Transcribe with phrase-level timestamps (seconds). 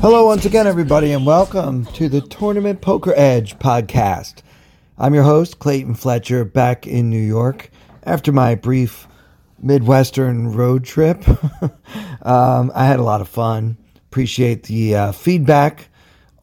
[0.00, 4.42] Hello, once again, everybody, and welcome to the Tournament Poker Edge podcast.
[4.96, 7.68] I'm your host, Clayton Fletcher, back in New York
[8.04, 9.08] after my brief
[9.60, 11.28] Midwestern road trip.
[12.22, 13.76] um, I had a lot of fun.
[14.06, 15.88] Appreciate the uh, feedback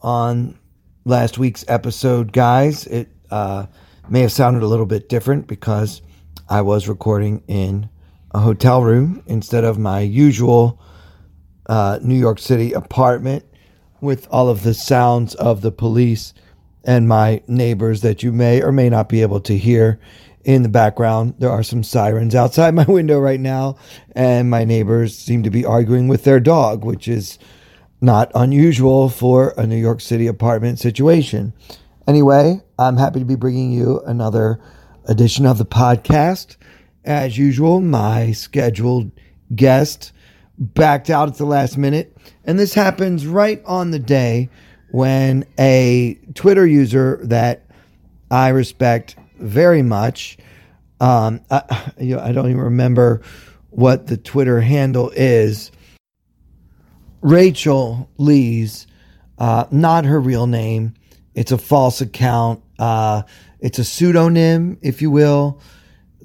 [0.02, 0.60] on
[1.06, 2.86] last week's episode, guys.
[2.88, 3.68] It uh,
[4.10, 6.02] may have sounded a little bit different because
[6.50, 7.88] I was recording in
[8.32, 10.82] a hotel room instead of my usual
[11.68, 13.46] uh, New York City apartment
[14.02, 16.34] with all of the sounds of the police
[16.84, 20.00] and my neighbors that you may or may not be able to hear
[20.44, 21.34] in the background.
[21.40, 23.78] There are some sirens outside my window right now,
[24.16, 27.40] and my neighbors seem to be arguing with their dog, which is
[28.00, 31.54] not unusual for a New York City apartment situation.
[32.08, 34.60] Anyway, I'm happy to be bringing you another
[35.06, 36.56] edition of the podcast.
[37.04, 39.12] As usual, my scheduled
[39.56, 40.12] guest
[40.58, 44.50] backed out at the last minute, and this happens right on the day
[44.92, 47.66] when a Twitter user that
[48.32, 50.38] I respect very much,
[51.00, 53.22] um, I, you know, I don't even remember
[53.70, 55.72] what the Twitter handle is.
[57.22, 58.88] Rachel Lees,
[59.38, 60.94] uh, not her real name.
[61.34, 62.64] It's a false account.
[62.80, 63.24] Uh,
[63.60, 65.60] it's a pseudonym, if you will.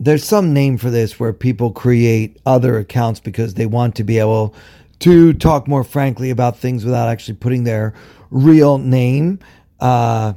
[0.03, 4.19] There's some name for this where people create other accounts because they want to be
[4.19, 4.55] able
[5.01, 7.93] to talk more frankly about things without actually putting their
[8.31, 9.41] real name.
[9.79, 10.33] Uh,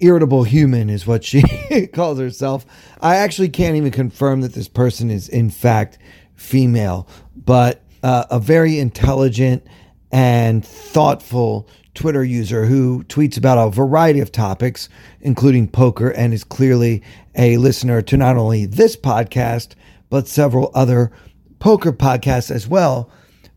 [0.00, 1.42] irritable human is what she
[1.94, 2.66] calls herself.
[3.00, 5.98] I actually can't even confirm that this person is in fact
[6.34, 9.66] female, but uh, a very intelligent
[10.12, 14.88] and thoughtful Twitter user who tweets about a variety of topics,
[15.20, 17.02] including poker, and is clearly
[17.34, 19.74] a listener to not only this podcast,
[20.08, 21.10] but several other
[21.58, 23.10] poker podcasts as well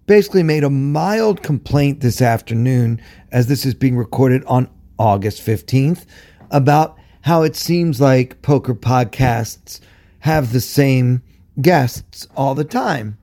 [0.10, 3.00] basically made a mild complaint this afternoon,
[3.32, 4.68] as this is being recorded on
[4.98, 6.08] August 15th,
[6.50, 9.80] about how it seems like poker podcasts
[10.22, 11.22] have the same
[11.62, 13.20] guests all the time.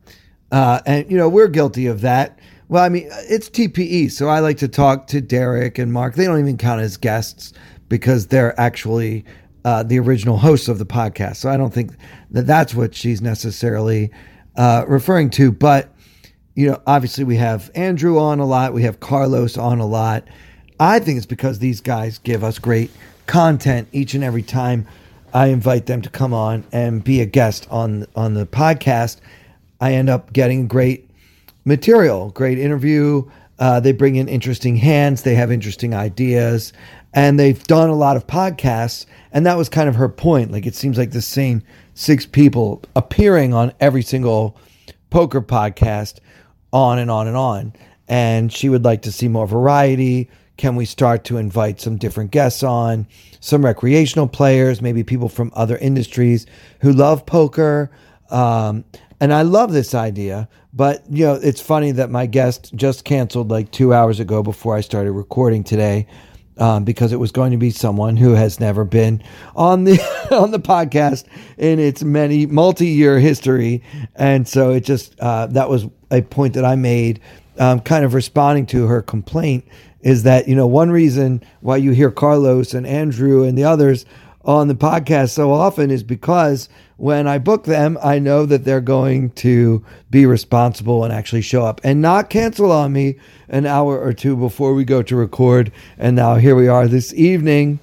[0.52, 2.38] Uh, and, you know, we're guilty of that.
[2.68, 6.16] Well, I mean, it's TPE, so I like to talk to Derek and Mark.
[6.16, 7.52] They don't even count as guests
[7.88, 9.24] because they're actually
[9.64, 11.36] uh, the original hosts of the podcast.
[11.36, 11.92] So I don't think
[12.30, 14.10] that that's what she's necessarily
[14.56, 15.52] uh, referring to.
[15.52, 15.92] But
[16.56, 20.24] you know, obviously we have Andrew on a lot, we have Carlos on a lot.
[20.80, 22.90] I think it's because these guys give us great
[23.26, 24.86] content each and every time
[25.32, 29.18] I invite them to come on and be a guest on on the podcast.
[29.80, 31.05] I end up getting great
[31.66, 33.28] material, great interview.
[33.58, 35.22] Uh, they bring in interesting hands.
[35.22, 36.72] They have interesting ideas,
[37.12, 39.04] and they've done a lot of podcasts.
[39.32, 40.52] And that was kind of her point.
[40.52, 41.62] Like it seems like the same
[41.94, 44.58] six people appearing on every single
[45.10, 46.20] poker podcast
[46.72, 47.72] on and on and on.
[48.08, 50.30] And she would like to see more variety.
[50.56, 53.06] Can we start to invite some different guests on,
[53.40, 56.46] some recreational players, maybe people from other industries
[56.80, 57.90] who love poker?
[58.30, 58.84] Um,
[59.20, 63.50] and I love this idea, but you know, it's funny that my guest just canceled
[63.50, 66.06] like two hours ago before I started recording today.
[66.58, 69.22] Um, because it was going to be someone who has never been
[69.54, 70.00] on the
[70.30, 71.26] on the podcast
[71.58, 73.82] in its many multi-year history,
[74.14, 77.20] and so it just uh, that was a point that I made,
[77.58, 79.66] um, kind of responding to her complaint,
[80.00, 84.06] is that you know one reason why you hear Carlos and Andrew and the others
[84.46, 88.80] on the podcast so often is because when I book them, I know that they're
[88.80, 93.18] going to be responsible and actually show up and not cancel on me
[93.48, 95.72] an hour or two before we go to record.
[95.98, 97.80] And now here we are this evening.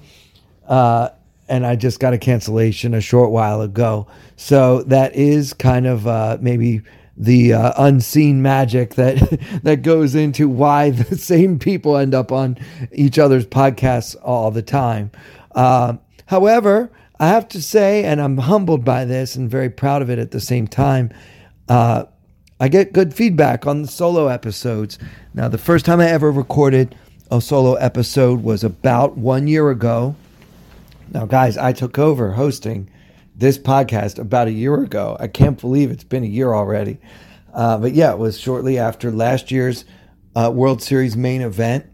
[0.66, 1.10] Uh,
[1.48, 4.06] and I just got a cancellation a short while ago.
[4.36, 6.80] So that is kind of uh, maybe
[7.16, 9.18] the uh, unseen magic that
[9.62, 12.58] that goes into why the same people end up on
[12.90, 15.10] each other's podcasts all the time.
[15.54, 15.94] Uh,
[16.26, 16.90] however,
[17.20, 20.32] I have to say, and I'm humbled by this and very proud of it at
[20.32, 21.12] the same time.
[21.68, 22.04] Uh,
[22.60, 24.98] I get good feedback on the solo episodes.
[25.32, 26.94] Now, the first time I ever recorded
[27.30, 30.16] a solo episode was about one year ago.
[31.12, 32.88] Now, guys, I took over hosting
[33.36, 35.16] this podcast about a year ago.
[35.18, 36.98] I can't believe it's been a year already.
[37.52, 39.84] Uh, but yeah, it was shortly after last year's
[40.36, 41.86] uh, World Series main event.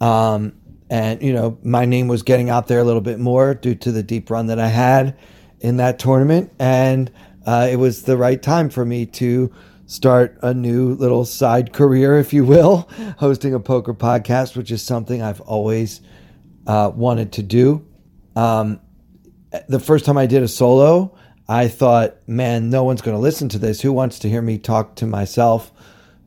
[0.00, 0.52] Um,
[0.90, 3.92] and you know my name was getting out there a little bit more due to
[3.92, 5.16] the deep run that I had
[5.60, 7.10] in that tournament, and
[7.46, 9.52] uh, it was the right time for me to
[9.86, 12.88] start a new little side career, if you will,
[13.18, 16.00] hosting a poker podcast, which is something I've always
[16.66, 17.86] uh, wanted to do.
[18.34, 18.80] Um,
[19.68, 21.16] the first time I did a solo,
[21.48, 23.80] I thought, man, no one's going to listen to this.
[23.80, 25.72] Who wants to hear me talk to myself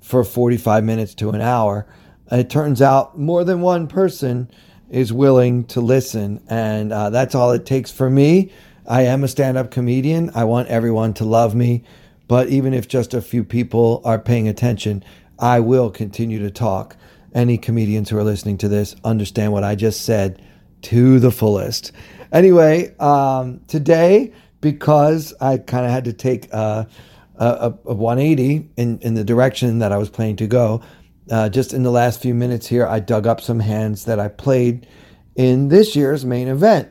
[0.01, 1.85] for 45 minutes to an hour?
[2.31, 4.49] It turns out more than one person
[4.89, 8.51] is willing to listen, and uh, that's all it takes for me.
[8.87, 10.31] I am a stand up comedian.
[10.33, 11.83] I want everyone to love me.
[12.27, 15.03] But even if just a few people are paying attention,
[15.37, 16.95] I will continue to talk.
[17.33, 20.41] Any comedians who are listening to this understand what I just said
[20.83, 21.91] to the fullest.
[22.31, 26.87] Anyway, um, today, because I kind of had to take a,
[27.35, 30.81] a, a 180 in, in the direction that I was planning to go,
[31.29, 34.27] uh, just in the last few minutes here, I dug up some hands that I
[34.27, 34.87] played
[35.35, 36.89] in this year's main event.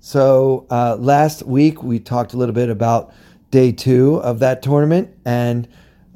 [0.00, 3.12] So uh, last week, we talked a little bit about
[3.50, 5.16] day two of that tournament.
[5.24, 5.68] And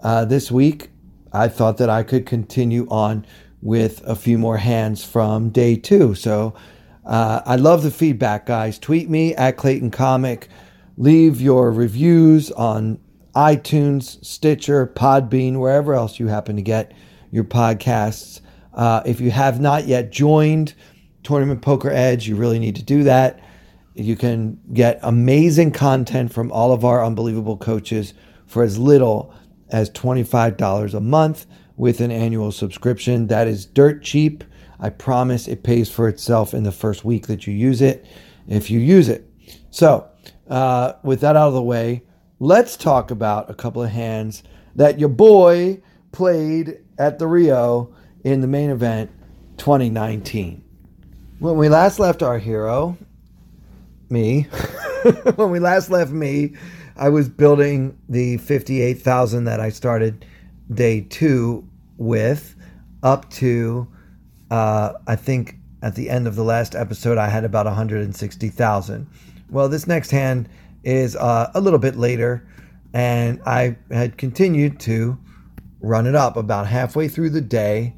[0.03, 0.91] uh, this week,
[1.33, 3.27] I thought that I could continue on
[3.63, 6.15] with a few more hands from day two.
[6.15, 6.55] So
[7.05, 8.79] uh, I love the feedback, guys.
[8.79, 10.49] Tweet me at Clayton Comic.
[10.97, 12.99] Leave your reviews on
[13.35, 16.93] iTunes, Stitcher, Podbean, wherever else you happen to get
[17.31, 18.41] your podcasts.
[18.75, 20.75] Uh, if you have not yet joined
[21.23, 23.41] Tournament Poker Edge, you really need to do that.
[23.95, 28.15] You can get amazing content from all of our unbelievable coaches
[28.47, 29.35] for as little
[29.71, 31.47] as $25 a month
[31.77, 33.27] with an annual subscription.
[33.27, 34.45] That is dirt cheap.
[34.81, 38.07] I promise it pays for itself in the first week that you use it,
[38.47, 39.29] if you use it.
[39.71, 40.09] So,
[40.49, 42.03] uh, with that out of the way,
[42.39, 44.43] let's talk about a couple of hands
[44.77, 45.83] that your boy
[46.13, 47.95] played at the Rio
[48.25, 49.11] in the main event
[49.59, 50.63] 2019.
[51.39, 52.97] When we last left our hero,
[54.11, 54.43] me,
[55.37, 56.55] when we last left me,
[56.97, 60.25] I was building the 58,000 that I started
[60.73, 62.57] day two with
[63.03, 63.87] up to,
[64.51, 69.07] uh, I think at the end of the last episode, I had about 160,000.
[69.51, 70.49] Well, this next hand
[70.83, 72.47] is uh, a little bit later,
[72.93, 75.19] and I had continued to
[75.81, 77.95] run it up about halfway through the day,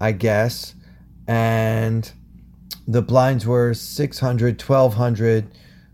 [0.00, 0.74] I guess,
[1.26, 2.10] and
[2.86, 5.46] the blinds were 600, 1200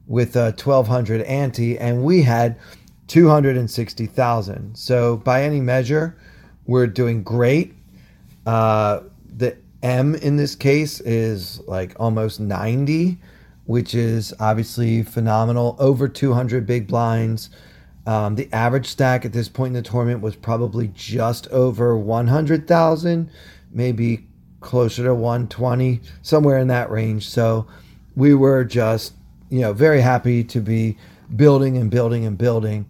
[0.07, 2.59] with a 1200 ante, and we had
[3.07, 4.77] 260,000.
[4.77, 6.17] So by any measure,
[6.67, 7.75] we're doing great.
[8.47, 9.01] Uh,
[9.37, 13.19] the M in this case is like almost 90,
[13.65, 15.77] which is obviously phenomenal.
[15.79, 17.51] Over 200 big blinds.
[18.11, 23.31] Um, the average stack at this point in the tournament was probably just over 100,000,
[23.71, 24.27] maybe
[24.59, 27.29] closer to 120, somewhere in that range.
[27.29, 27.69] So
[28.17, 29.15] we were just,
[29.49, 30.97] you know, very happy to be
[31.37, 32.87] building and building and building.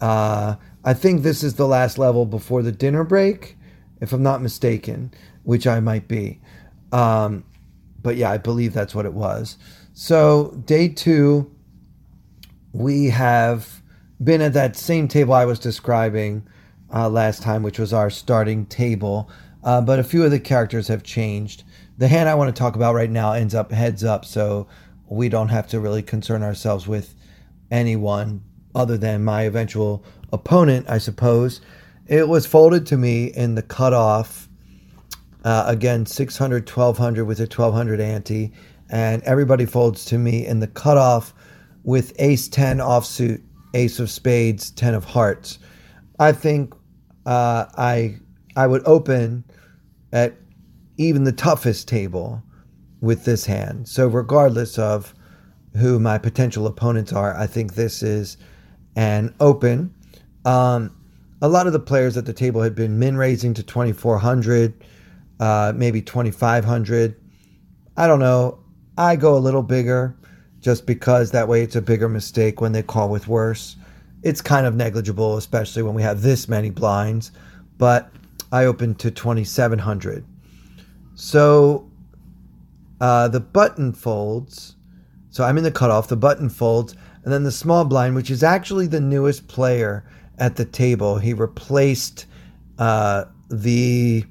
[0.00, 0.54] Uh,
[0.84, 3.56] I think this is the last level before the dinner break,
[4.00, 5.12] if I'm not mistaken,
[5.42, 6.40] which I might be.
[6.92, 7.42] Um,
[8.00, 9.58] but yeah, I believe that's what it was.
[9.94, 11.50] So, day two,
[12.72, 13.82] we have
[14.22, 16.46] been at that same table I was describing
[16.92, 19.30] uh, last time, which was our starting table.
[19.62, 21.64] Uh, but a few of the characters have changed.
[21.98, 24.66] The hand I want to talk about right now ends up heads up, so
[25.08, 27.14] we don't have to really concern ourselves with
[27.70, 28.42] anyone
[28.74, 31.60] other than my eventual opponent, I suppose.
[32.06, 34.48] It was folded to me in the cutoff.
[35.44, 38.52] Uh, again, 600, 1200 with a 1200 ante.
[38.90, 41.32] And everybody folds to me in the cutoff
[41.84, 43.42] with ace 10 offsuit,
[43.74, 45.58] ace of spades, 10 of hearts.
[46.18, 46.74] I think
[47.26, 48.18] uh, I
[48.56, 49.44] I would open
[50.12, 50.34] at
[50.96, 52.42] even the toughest table
[53.00, 53.88] with this hand.
[53.88, 55.14] So, regardless of
[55.76, 58.36] who my potential opponents are, I think this is
[58.94, 59.92] an open.
[60.44, 60.96] Um,
[61.42, 64.84] a lot of the players at the table had been min raising to 2400,
[65.40, 67.16] uh, maybe 2500.
[67.96, 68.60] I don't know.
[68.96, 70.16] I go a little bigger
[70.64, 73.76] just because that way it's a bigger mistake when they call with worse.
[74.22, 77.32] It's kind of negligible, especially when we have this many blinds.
[77.76, 78.10] But
[78.50, 80.24] I opened to 2700.
[81.16, 81.90] So
[82.98, 84.76] uh, the button folds.
[85.28, 86.94] So I'm in the cutoff, the button folds,
[87.24, 90.02] and then the small blind, which is actually the newest player
[90.38, 91.18] at the table.
[91.18, 92.24] He replaced
[92.78, 94.24] uh, the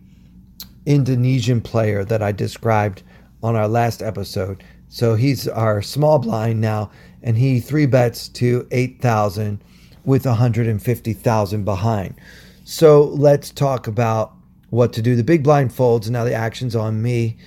[0.87, 3.03] Indonesian player that I described
[3.43, 4.63] on our last episode.
[4.93, 6.91] So he's our small blind now,
[7.23, 9.59] and he three bets to 8,000
[10.05, 12.13] with 150,000 behind.
[12.63, 14.33] So let's talk about
[14.69, 15.15] what to do.
[15.15, 17.37] The big blind folds, and now the action's on me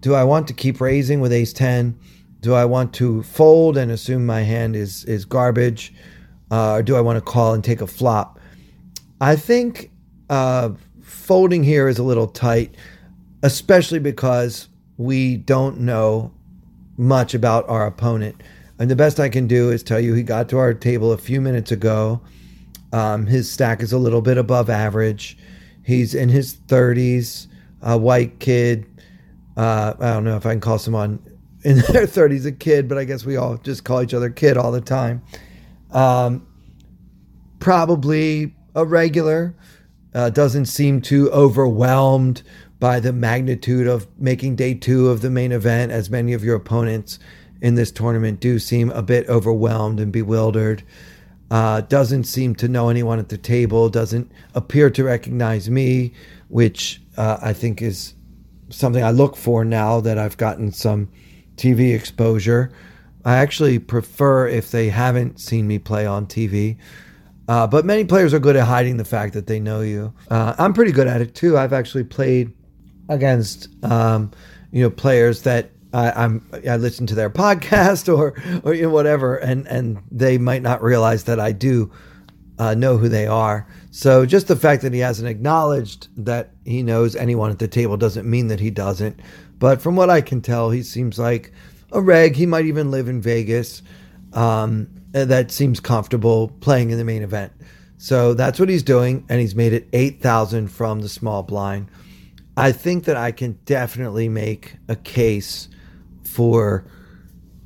[0.00, 1.96] do I want to keep raising with ace 10?
[2.40, 5.94] Do I want to fold and assume my hand is, is garbage?
[6.50, 8.40] Uh, or do I want to call and take a flop?
[9.20, 9.92] I think
[10.28, 10.70] uh,
[11.02, 12.74] folding here is a little tight,
[13.44, 16.32] especially because we don't know
[16.96, 18.42] much about our opponent.
[18.78, 21.18] And the best I can do is tell you he got to our table a
[21.18, 22.20] few minutes ago.
[22.92, 25.38] Um, his stack is a little bit above average.
[25.82, 27.46] He's in his 30s,
[27.82, 28.86] a white kid.
[29.56, 31.20] Uh, I don't know if I can call someone
[31.64, 34.56] in their 30s a kid, but I guess we all just call each other kid
[34.56, 35.22] all the time.
[35.90, 36.46] Um,
[37.58, 39.54] probably a regular.
[40.14, 42.42] Uh, doesn't seem too overwhelmed
[42.78, 46.56] by the magnitude of making day two of the main event, as many of your
[46.56, 47.18] opponents
[47.60, 50.82] in this tournament do seem a bit overwhelmed and bewildered.
[51.50, 56.12] Uh, doesn't seem to know anyone at the table, doesn't appear to recognize me,
[56.48, 58.14] which uh, I think is
[58.68, 61.08] something I look for now that I've gotten some
[61.56, 62.72] TV exposure.
[63.24, 66.76] I actually prefer if they haven't seen me play on TV.
[67.48, 70.12] Uh, but many players are good at hiding the fact that they know you.
[70.28, 71.56] Uh, I'm pretty good at it too.
[71.56, 72.52] I've actually played
[73.08, 74.30] against um,
[74.72, 78.34] you know players that I, am I listen to their podcast or
[78.64, 81.90] or you know, whatever, and and they might not realize that I do
[82.58, 83.66] uh, know who they are.
[83.90, 87.96] So just the fact that he hasn't acknowledged that he knows anyone at the table
[87.96, 89.20] doesn't mean that he doesn't.
[89.58, 91.52] But from what I can tell, he seems like
[91.92, 92.36] a reg.
[92.36, 93.82] He might even live in Vegas.
[94.32, 97.52] Um, that seems comfortable playing in the main event.
[97.96, 101.88] So that's what he's doing, and he's made it eight thousand from the small blind.
[102.56, 105.68] I think that I can definitely make a case
[106.24, 106.86] for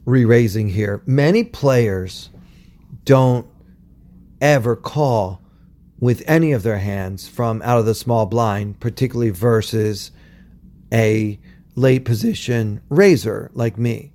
[0.04, 1.02] re-raising here.
[1.06, 2.30] Many players
[3.04, 3.46] don't
[4.40, 5.42] ever call
[6.00, 10.10] with any of their hands from out of the small blind, particularly versus
[10.92, 11.38] a
[11.76, 14.12] late position raiser like me.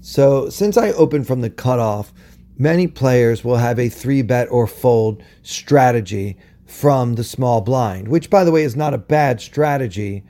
[0.00, 2.12] So since I open from the cutoff,
[2.56, 6.38] many players will have a three bet or fold strategy
[6.74, 10.24] from the small blind, which by the way is not a bad strategy,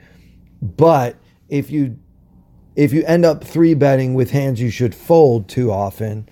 [0.61, 1.15] but
[1.49, 1.97] if you
[2.75, 6.29] if you end up three betting with hands you should fold too often,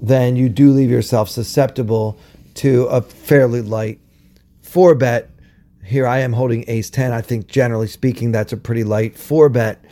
[0.00, 2.18] then you do leave yourself susceptible
[2.54, 4.00] to a fairly light
[4.62, 5.28] four bet.
[5.84, 7.12] Here I am holding ace 10.
[7.12, 9.84] I think generally speaking, that's a pretty light four bet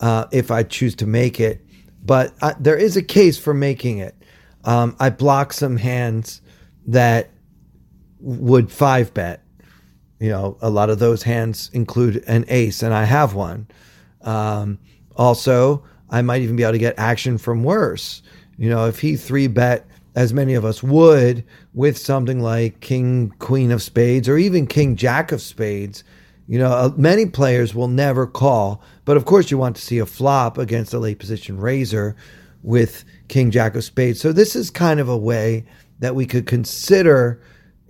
[0.00, 1.64] uh, if I choose to make it.
[2.04, 4.16] But I, there is a case for making it.
[4.64, 6.40] Um, I block some hands
[6.86, 7.30] that
[8.22, 9.42] would five bet.
[10.18, 13.66] You know, a lot of those hands include an ace, and I have one.
[14.22, 14.78] Um,
[15.16, 18.22] also, I might even be able to get action from worse.
[18.56, 23.34] You know, if he three bet as many of us would with something like King,
[23.38, 26.04] Queen of Spades, or even King, Jack of Spades,
[26.46, 28.82] you know, uh, many players will never call.
[29.04, 32.14] But of course, you want to see a flop against a late position raiser
[32.62, 34.20] with King, Jack of Spades.
[34.20, 35.64] So this is kind of a way
[36.00, 37.40] that we could consider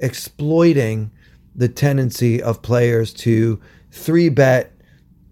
[0.02, 1.10] exploiting
[1.54, 4.72] the tendency of players to three bet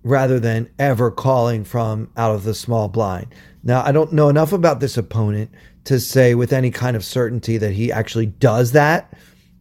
[0.03, 3.27] rather than ever calling from out of the small blind.
[3.63, 5.51] Now, I don't know enough about this opponent
[5.85, 9.13] to say with any kind of certainty that he actually does that,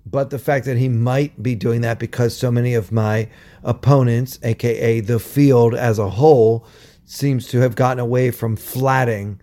[0.06, 3.30] but the fact that he might be doing that because so many of my
[3.64, 6.66] opponents, aka the field as a whole,
[7.06, 9.40] seems to have gotten away from flatting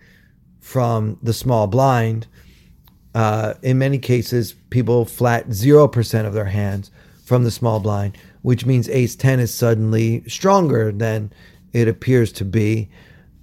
[0.59, 2.27] from the small blind.
[3.17, 6.91] Uh, in many cases, people flat 0% of their hands
[7.25, 11.29] from the small blind which means ace 10 is suddenly stronger than
[11.73, 12.89] it appears to be,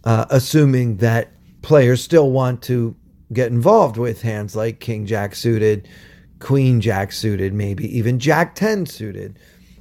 [0.04, 2.97] uh, assuming that players still want to
[3.35, 5.87] get involved with hands like king jack suited,
[6.38, 9.38] queen jack suited, maybe even jack 10 suited.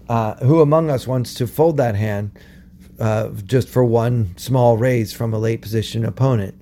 [0.10, 2.38] Uh, who among us wants to fold that hand
[3.00, 6.62] uh, just for one small raise from a late position opponent?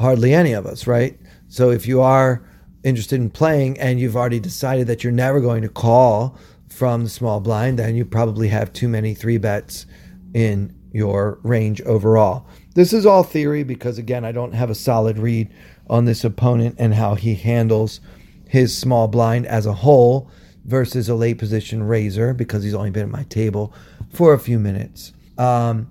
[0.00, 1.20] Hardly any of us, right?
[1.48, 2.42] So if you are
[2.84, 6.36] interested in playing and you've already decided that you're never going to call
[6.68, 9.86] from the small blind, then you probably have too many three bets
[10.34, 12.46] in your range overall.
[12.74, 15.50] This is all theory because, again, I don't have a solid read
[15.88, 18.00] on this opponent and how he handles
[18.48, 20.30] his small blind as a whole
[20.64, 23.74] versus a late position raiser because he's only been at my table
[24.12, 25.12] for a few minutes.
[25.38, 25.90] Um,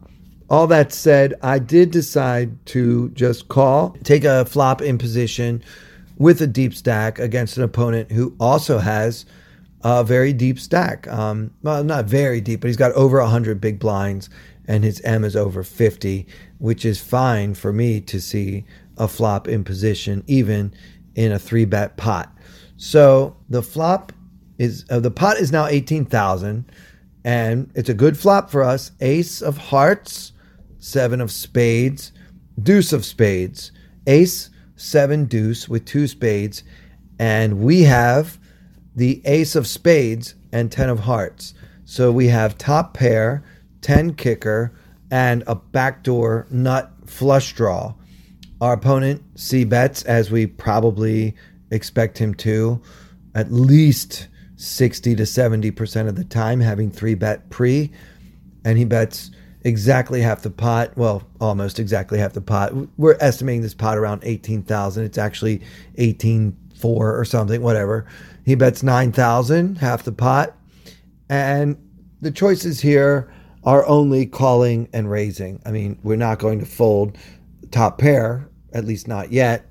[0.49, 5.63] all that said, I did decide to just call, take a flop in position
[6.21, 9.25] with a deep stack against an opponent who also has
[9.83, 11.07] a very deep stack.
[11.07, 14.29] Um, well, not very deep, but he's got over 100 big blinds,
[14.67, 16.27] and his M is over 50,
[16.59, 18.65] which is fine for me to see
[18.99, 20.71] a flop in position, even
[21.15, 22.31] in a three bet pot.
[22.77, 24.13] So the flop
[24.59, 26.71] is uh, the pot is now 18,000,
[27.25, 28.91] and it's a good flop for us.
[29.01, 30.33] Ace of hearts,
[30.77, 32.11] seven of spades,
[32.61, 33.71] deuce of spades,
[34.05, 34.50] ace,
[34.81, 36.63] seven, deuce with two spades,
[37.19, 38.39] and we have
[38.95, 41.53] the ace of spades and 10 of hearts.
[41.85, 43.43] So we have top pair,
[43.81, 44.73] 10 kicker,
[45.11, 47.93] and a backdoor nut flush draw.
[48.59, 51.35] Our opponent C bets as we probably
[51.69, 52.81] expect him to,
[53.35, 57.91] at least 60 to 70% of the time, having three bet pre,
[58.65, 59.31] and he bets
[59.63, 60.95] exactly half the pot.
[60.95, 62.73] Well, almost exactly half the pot.
[62.97, 65.03] We're estimating this pot around 18,000.
[65.03, 65.61] It's actually
[65.97, 66.53] 18.4
[66.83, 68.05] or something, whatever.
[68.45, 70.55] He bets 9,000, half the pot.
[71.29, 71.77] And
[72.21, 73.31] the choices here
[73.63, 75.61] are only calling and raising.
[75.65, 77.17] I mean, we're not going to fold
[77.69, 79.69] top pair, at least not yet.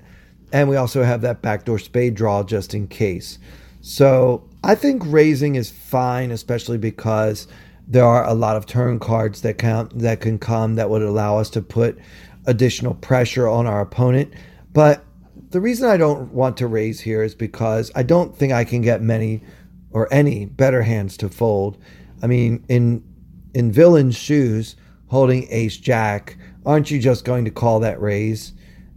[0.53, 3.37] And we also have that backdoor spade draw just in case.
[3.81, 7.47] So I think raising is fine, especially because
[7.91, 11.37] there are a lot of turn cards that can that can come that would allow
[11.37, 11.99] us to put
[12.45, 14.33] additional pressure on our opponent.
[14.71, 15.03] But
[15.49, 18.81] the reason I don't want to raise here is because I don't think I can
[18.81, 19.43] get many
[19.91, 21.77] or any better hands to fold.
[22.23, 23.03] I mean, in
[23.53, 28.53] in villain's shoes, holding ace jack, aren't you just going to call that raise?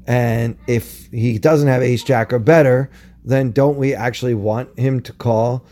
[0.06, 2.90] And if he doesn't have ace jack or better,
[3.24, 5.66] then don't we actually want him to call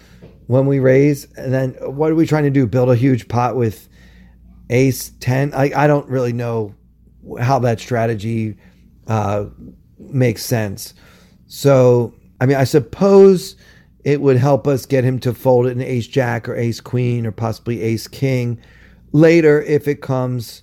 [0.52, 1.24] when we raise?
[1.36, 2.66] And then what are we trying to do?
[2.66, 3.88] Build a huge pot with
[4.68, 5.54] ace 10?
[5.54, 6.74] I, I don't really know
[7.40, 8.58] how that strategy
[9.06, 9.46] uh,
[9.98, 10.92] makes sense.
[11.46, 13.56] So, I mean, I suppose
[14.04, 17.24] it would help us get him to fold it in ace jack or ace queen
[17.24, 18.60] or possibly ace king.
[19.12, 20.62] Later, if it comes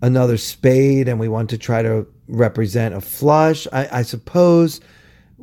[0.00, 4.80] another spade and we want to try to represent a flush, I, I suppose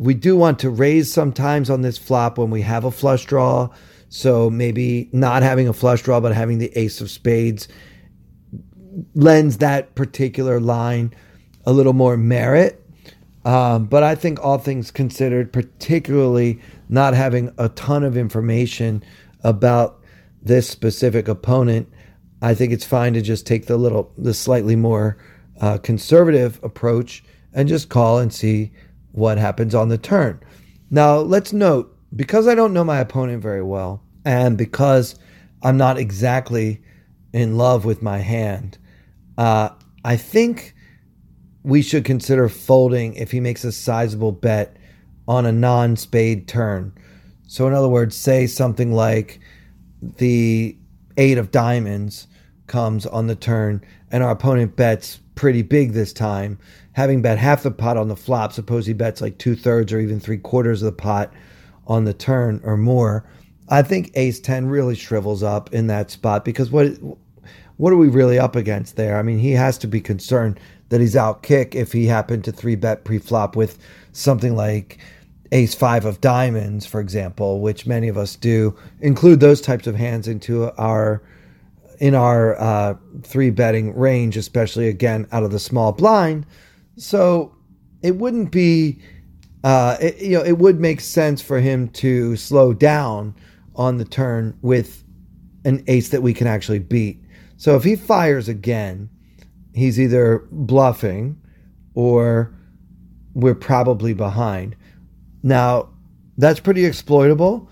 [0.01, 3.69] we do want to raise sometimes on this flop when we have a flush draw.
[4.09, 7.67] So maybe not having a flush draw, but having the ace of spades
[9.13, 11.13] lends that particular line
[11.67, 12.83] a little more merit.
[13.45, 16.59] Um, but I think all things considered, particularly
[16.89, 19.03] not having a ton of information
[19.43, 20.01] about
[20.41, 21.87] this specific opponent,
[22.41, 25.19] I think it's fine to just take the little, the slightly more
[25.59, 28.71] uh, conservative approach and just call and see
[29.11, 30.39] what happens on the turn.
[30.89, 35.15] Now, let's note because I don't know my opponent very well, and because
[35.63, 36.81] I'm not exactly
[37.33, 38.77] in love with my hand,
[39.37, 39.69] uh,
[40.03, 40.75] I think
[41.63, 44.75] we should consider folding if he makes a sizable bet
[45.27, 46.93] on a non spade turn.
[47.47, 49.39] So, in other words, say something like
[50.01, 50.77] the
[51.17, 52.27] eight of diamonds
[52.67, 56.55] comes on the turn and our opponent bets pretty big this time,
[56.91, 59.99] having bet half the pot on the flop, suppose he bets like two thirds or
[59.99, 61.33] even three quarters of the pot
[61.87, 63.25] on the turn or more.
[63.67, 66.91] I think ace 10 really shrivels up in that spot because what
[67.77, 69.17] what are we really up against there?
[69.17, 72.51] I mean, he has to be concerned that he's out kick if he happened to
[72.51, 73.79] three bet pre-flop with
[74.11, 74.99] something like
[75.51, 79.95] ace five of diamonds, for example, which many of us do, include those types of
[79.95, 81.23] hands into our
[82.01, 86.47] in our uh, three betting range, especially again out of the small blind.
[86.97, 87.55] So
[88.01, 88.99] it wouldn't be,
[89.63, 93.35] uh, it, you know, it would make sense for him to slow down
[93.75, 95.03] on the turn with
[95.63, 97.23] an ace that we can actually beat.
[97.55, 99.07] So if he fires again,
[99.75, 101.39] he's either bluffing
[101.93, 102.51] or
[103.35, 104.75] we're probably behind.
[105.43, 105.89] Now,
[106.39, 107.69] that's pretty exploitable,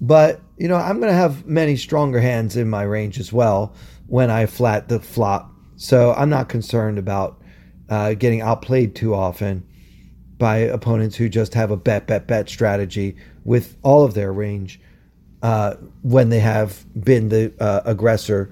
[0.00, 3.74] but you know, I'm going to have many stronger hands in my range as well
[4.06, 5.52] when I flat the flop.
[5.74, 7.42] So I'm not concerned about
[7.88, 9.66] uh, getting outplayed too often
[10.38, 14.80] by opponents who just have a bet, bet, bet strategy with all of their range
[15.42, 18.48] uh, when they have been the uh, aggressor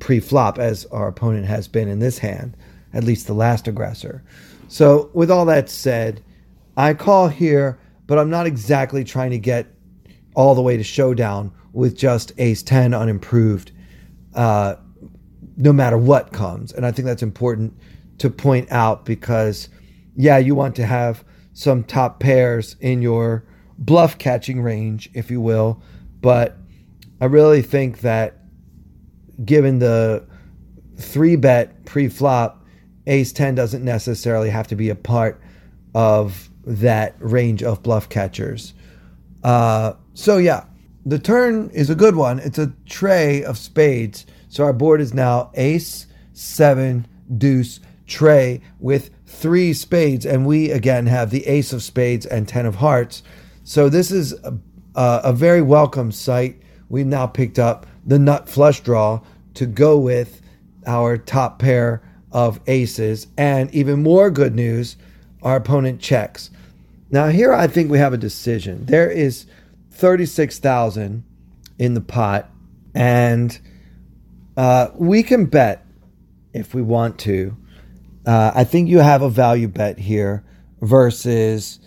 [0.00, 2.54] pre flop, as our opponent has been in this hand,
[2.92, 4.22] at least the last aggressor.
[4.68, 6.22] So, with all that said,
[6.76, 9.73] I call here, but I'm not exactly trying to get
[10.34, 13.72] all the way to showdown with just ace 10 unimproved,
[14.34, 14.76] uh,
[15.56, 16.72] no matter what comes.
[16.72, 17.76] And I think that's important
[18.18, 19.68] to point out because,
[20.16, 23.44] yeah, you want to have some top pairs in your
[23.78, 25.82] bluff catching range, if you will.
[26.20, 26.56] But
[27.20, 28.38] I really think that
[29.44, 30.26] given the
[30.96, 32.64] three bet pre flop,
[33.06, 35.40] ace 10 doesn't necessarily have to be a part
[35.94, 38.74] of that range of bluff catchers.
[39.42, 40.64] Uh, so, yeah,
[41.04, 42.38] the turn is a good one.
[42.38, 44.26] It's a tray of spades.
[44.48, 50.24] So, our board is now ace, seven, deuce, tray with three spades.
[50.24, 53.22] And we, again, have the ace of spades and 10 of hearts.
[53.64, 54.56] So, this is a,
[54.94, 56.62] a very welcome sight.
[56.88, 59.20] We've now picked up the nut flush draw
[59.54, 60.40] to go with
[60.86, 63.26] our top pair of aces.
[63.36, 64.96] And even more good news,
[65.42, 66.50] our opponent checks.
[67.10, 68.86] Now, here I think we have a decision.
[68.86, 69.46] There is
[69.94, 71.24] 36,000
[71.78, 72.50] in the pot,
[72.94, 73.58] and
[74.56, 75.86] uh, we can bet
[76.52, 77.56] if we want to.
[78.26, 80.44] Uh, I think you have a value bet here
[80.80, 81.80] versus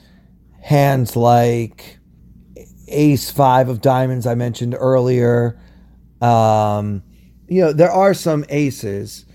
[0.61, 1.99] hands like
[2.87, 5.59] ace five of diamonds I mentioned earlier.
[6.21, 7.03] Um,
[7.47, 9.25] you know, there are some aces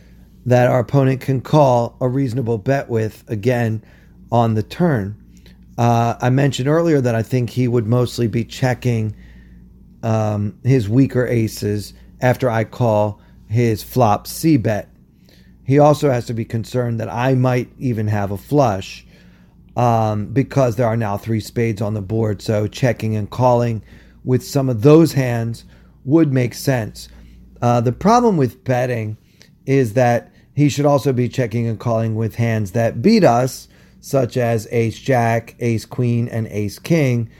[0.44, 3.84] that our opponent can call a reasonable bet with again
[4.30, 5.21] on the turn.
[5.78, 9.16] Uh, I mentioned earlier that I think he would mostly be checking
[10.02, 14.88] um, his weaker aces after I call his flop C bet.
[15.64, 19.06] He also has to be concerned that I might even have a flush
[19.76, 22.42] um, because there are now three spades on the board.
[22.42, 23.82] So checking and calling
[24.24, 25.64] with some of those hands
[26.04, 27.08] would make sense.
[27.60, 29.16] Uh, the problem with betting
[29.66, 33.68] is that he should also be checking and calling with hands that beat us,
[34.02, 37.30] such as ace jack, ace queen, and ace king,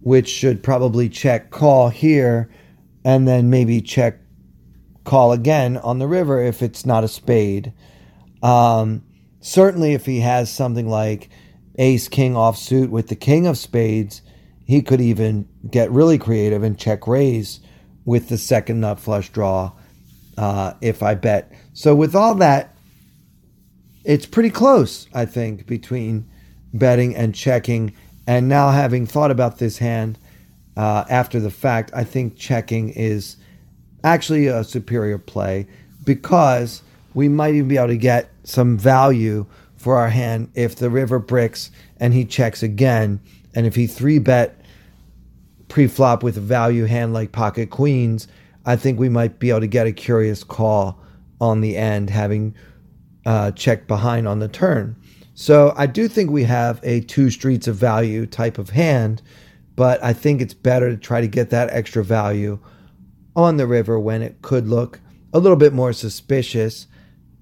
[0.00, 2.50] which should probably check call here
[3.04, 4.18] and then maybe check
[5.04, 7.72] call again on the river if it's not a spade.
[8.42, 9.04] Um,
[9.40, 11.30] certainly, if he has something like
[11.78, 14.20] ace king offsuit with the king of spades,
[14.66, 17.60] he could even get really creative and check raise
[18.04, 19.70] with the second nut flush draw
[20.36, 21.52] uh, if I bet.
[21.74, 22.76] So, with all that,
[24.08, 26.26] it's pretty close, I think, between
[26.72, 27.94] betting and checking.
[28.26, 30.18] And now, having thought about this hand
[30.78, 33.36] uh, after the fact, I think checking is
[34.02, 35.66] actually a superior play
[36.04, 39.44] because we might even be able to get some value
[39.76, 43.20] for our hand if the river bricks and he checks again.
[43.54, 44.58] And if he three bet
[45.68, 48.26] pre-flop with a value hand like pocket queens,
[48.64, 50.98] I think we might be able to get a curious call
[51.42, 52.54] on the end, having
[53.26, 54.96] uh, checked behind on the turn.
[55.34, 59.22] So I do think we have a two streets of value type of hand,
[59.76, 62.58] but I think it's better to try to get that extra value
[63.36, 65.00] on the river when it could look
[65.32, 66.88] a little bit more suspicious.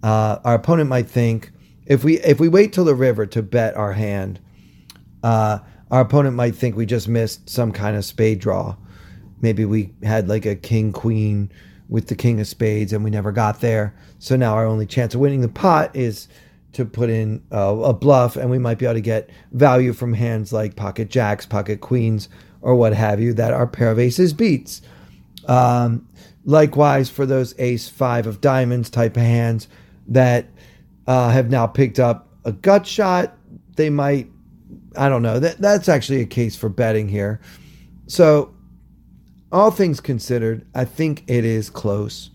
[0.03, 1.53] Uh, our opponent might think
[1.87, 4.41] if we if we wait till the river to bet our hand,
[5.23, 5.61] uh,
[5.91, 8.77] our opponent might think we just missed some kind of spade draw.
[9.41, 11.51] Maybe we had like a king queen
[11.89, 13.95] with the king of spades and we never got there.
[14.19, 16.29] So now our only chance of winning the pot is
[16.73, 20.13] to put in uh, a bluff and we might be able to get value from
[20.13, 22.29] hands like pocket jacks, pocket queens,
[22.61, 24.83] or what have you that our pair of aces beats.
[25.47, 26.09] Um,
[26.45, 29.69] likewise, for those ace five of diamonds type of hands
[30.09, 30.47] that
[31.07, 33.37] uh, have now picked up a gut shot,
[33.77, 34.31] they might.
[34.97, 35.39] I don't know.
[35.39, 37.41] That that's actually a case for betting here.
[38.07, 38.55] So
[39.53, 42.31] all things considered, I think it is close.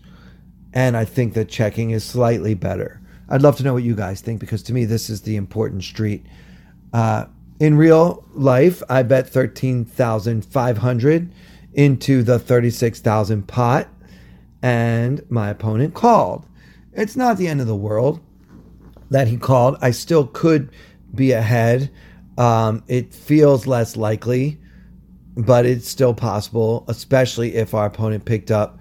[0.72, 3.00] And I think that checking is slightly better.
[3.28, 5.84] I'd love to know what you guys think because to me, this is the important
[5.84, 6.24] street.
[6.92, 7.26] Uh,
[7.60, 11.32] in real life, I bet 13,500
[11.74, 13.88] into the 36,000 pot,
[14.60, 16.46] and my opponent called.
[16.92, 18.20] It's not the end of the world
[19.10, 19.76] that he called.
[19.80, 20.70] I still could
[21.14, 21.90] be ahead.
[22.36, 24.58] Um, it feels less likely
[25.36, 28.78] but it's still possible, especially if our opponent picked up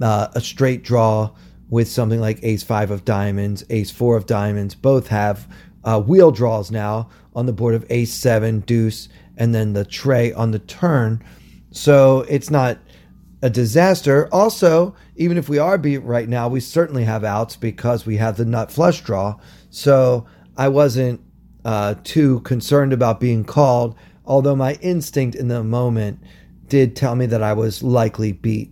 [0.00, 1.30] uh, a straight draw
[1.70, 4.74] with something like ace five of diamonds, ace four of diamonds.
[4.74, 5.46] Both have
[5.84, 10.32] uh, wheel draws now on the board of ace seven, deuce, and then the tray
[10.32, 11.22] on the turn.
[11.70, 12.78] So it's not
[13.42, 14.28] a disaster.
[14.32, 18.36] Also, even if we are beat right now, we certainly have outs because we have
[18.36, 19.38] the nut flush draw.
[19.70, 21.20] So I wasn't
[21.64, 23.94] uh, too concerned about being called
[24.28, 26.20] although my instinct in the moment
[26.68, 28.70] did tell me that I was likely beat.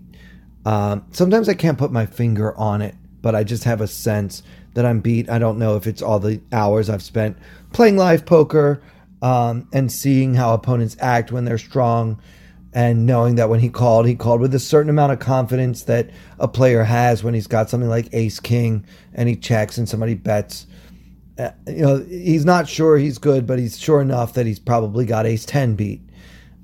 [0.67, 4.43] Um, sometimes I can't put my finger on it, but I just have a sense
[4.75, 5.31] that I'm beat.
[5.31, 7.39] I don't know if it's all the hours I've spent
[7.73, 8.83] playing live poker
[9.23, 12.21] um, and seeing how opponents act when they're strong
[12.75, 16.11] and knowing that when he called, he called with a certain amount of confidence that
[16.39, 20.13] a player has when he's got something like ace king and he checks and somebody
[20.13, 20.67] bets
[21.39, 25.05] uh, you know, he's not sure he's good, but he's sure enough that he's probably
[25.05, 26.03] got ace 10 beat.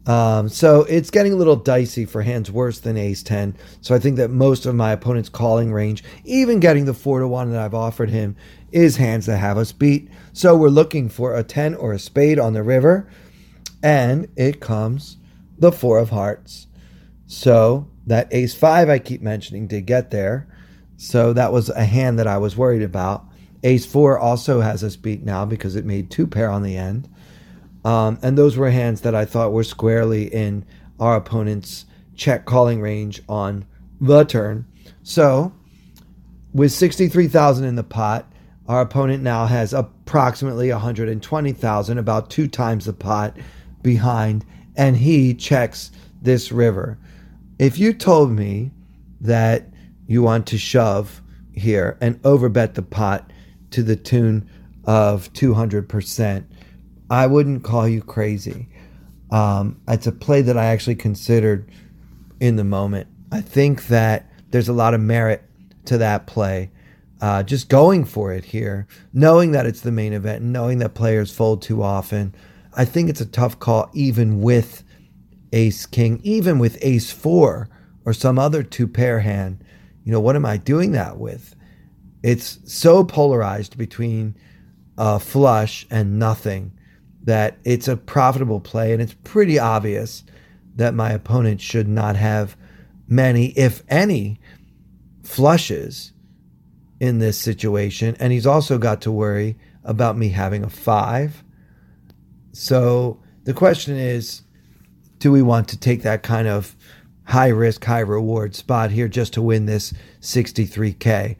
[0.07, 3.57] Um, so it's getting a little dicey for hands worse than ace 10.
[3.81, 7.29] So I think that most of my opponent's calling range, even getting the 4 to
[7.29, 8.35] 1 that I've offered him,
[8.73, 10.09] is hands that have us beat.
[10.33, 13.09] So we're looking for a 10 or a spade on the river,
[13.83, 15.19] and it comes
[15.59, 16.67] the 4 of hearts.
[17.27, 20.49] So that ace 5 I keep mentioning did get there.
[20.97, 23.27] So that was a hand that I was worried about.
[23.65, 27.09] Ace four also has us beat now because it made two pair on the end.
[27.85, 30.65] Um, and those were hands that I thought were squarely in
[31.01, 33.67] our opponent's check calling range on
[34.01, 34.67] the turn.
[35.03, 35.53] So
[36.53, 38.31] with 63,000 in the pot,
[38.69, 43.37] our opponent now has approximately 120,000, about two times the pot
[43.83, 44.45] behind,
[44.77, 46.99] and he checks this river.
[47.59, 48.71] If you told me
[49.21, 49.69] that
[50.07, 51.23] you want to shove
[51.53, 53.31] here and overbet the pot
[53.73, 54.49] to the tune
[54.85, 56.45] of 200%,
[57.11, 58.69] I wouldn't call you crazy.
[59.31, 61.71] Um, it's a play that I actually considered
[62.41, 63.09] in the moment.
[63.31, 65.43] I think that there's a lot of merit
[65.87, 66.71] to that play.
[67.21, 70.95] Uh, just going for it here, knowing that it's the main event, and knowing that
[70.95, 72.35] players fold too often.
[72.75, 74.83] I think it's a tough call, even with
[75.53, 77.69] ace king, even with ace four
[78.05, 79.63] or some other two pair hand.
[80.05, 81.55] You know, what am I doing that with?
[82.23, 84.37] It's so polarized between
[84.97, 86.73] a flush and nothing
[87.25, 90.25] that it's a profitable play, and it's pretty obvious
[90.77, 92.57] that my opponent should not have
[93.07, 94.41] many, if any,
[95.23, 96.13] flushes
[97.01, 98.17] in this situation.
[98.19, 101.43] And he's also got to worry about me having a five.
[102.53, 104.43] So the question is
[105.19, 106.75] do we want to take that kind of
[107.25, 111.37] high risk, high reward spot here just to win this 63K?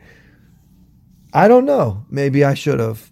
[1.33, 2.05] I don't know.
[2.11, 3.11] Maybe I should have.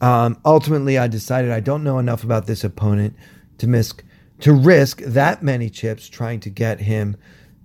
[0.00, 3.16] Um, ultimately, I decided I don't know enough about this opponent
[3.58, 3.94] to miss
[4.40, 7.16] to risk that many chips trying to get him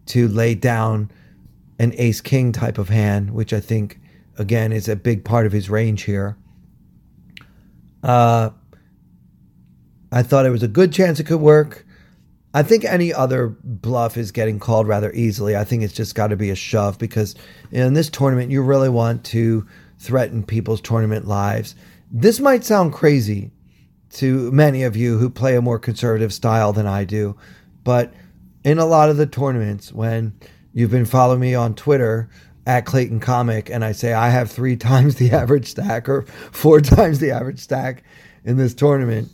[0.07, 1.12] to lay down
[1.79, 3.99] an ace king type of hand, which I think
[4.38, 6.38] again is a big part of his range here.
[8.01, 8.49] Uh,
[10.12, 11.86] I thought it was a good chance it could work.
[12.53, 15.55] I think any other bluff is getting called rather easily.
[15.55, 17.35] I think it's just got to be a shove because
[17.71, 19.65] in this tournament, you really want to
[19.97, 21.75] threaten people's tournament lives.
[22.11, 23.51] This might sound crazy
[24.11, 27.35] to many of you who play a more conservative style than I do,
[27.83, 28.13] but
[28.63, 30.33] in a lot of the tournaments, when
[30.73, 32.29] you've been following me on Twitter
[32.65, 36.81] at Clayton Comic, and I say I have three times the average stack or four
[36.81, 38.03] times the average stack
[38.45, 39.29] in this tournament.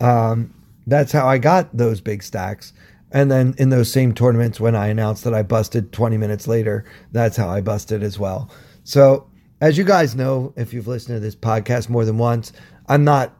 [0.00, 0.54] Um,
[0.86, 2.72] that's how I got those big stacks.
[3.10, 6.84] And then in those same tournaments, when I announced that I busted 20 minutes later,
[7.12, 8.50] that's how I busted as well.
[8.82, 12.52] So, as you guys know, if you've listened to this podcast more than once,
[12.88, 13.32] I'm not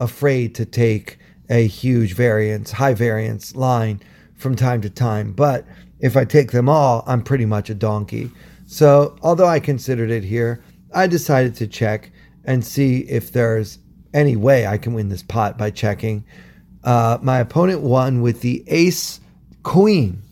[0.00, 4.00] afraid to take a huge variance, high variance line
[4.34, 5.32] from time to time.
[5.32, 5.64] But
[6.00, 8.30] if I take them all, I'm pretty much a donkey.
[8.66, 12.10] So, although I considered it here, I decided to check
[12.44, 13.78] and see if there's
[14.12, 16.24] any way I can win this pot by checking.
[16.84, 19.20] Uh, my opponent won with the ace
[19.62, 20.22] queen,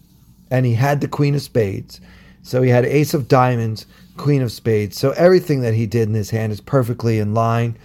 [0.50, 2.00] and he had the queen of spades.
[2.42, 4.96] So he had ace of diamonds, queen of spades.
[4.98, 7.76] So everything that he did in his hand is perfectly in line.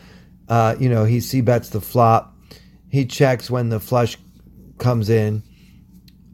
[0.48, 2.36] Uh, you know, he c bets the flop.
[2.90, 4.18] He checks when the flush
[4.78, 5.44] comes in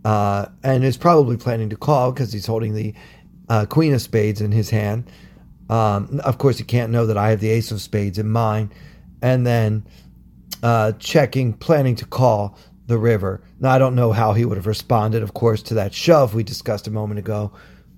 [0.04, 2.94] uh, and is probably planning to call because he's holding the
[3.48, 5.10] uh, queen of spades in his hand.
[5.70, 8.72] Um, of course, he can't know that I have the ace of spades in mine.
[9.22, 9.86] And then
[10.64, 13.42] uh, checking, planning to call the river.
[13.60, 16.44] Now, I don't know how he would have responded, of course, to that shove we
[16.44, 17.52] discussed a moment ago,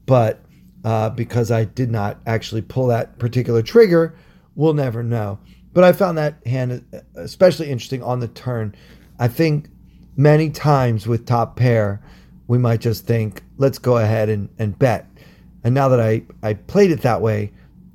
[0.05, 0.43] but
[0.83, 4.15] uh, because I did not actually pull that particular trigger,
[4.55, 5.39] we'll never know.
[5.73, 6.83] But I found that hand
[7.15, 8.75] especially interesting on the turn.
[9.17, 9.69] I think
[10.17, 12.01] many times with top pair,
[12.47, 15.07] we might just think, let's go ahead and, and bet.
[15.63, 17.53] And now that I, I played it that way,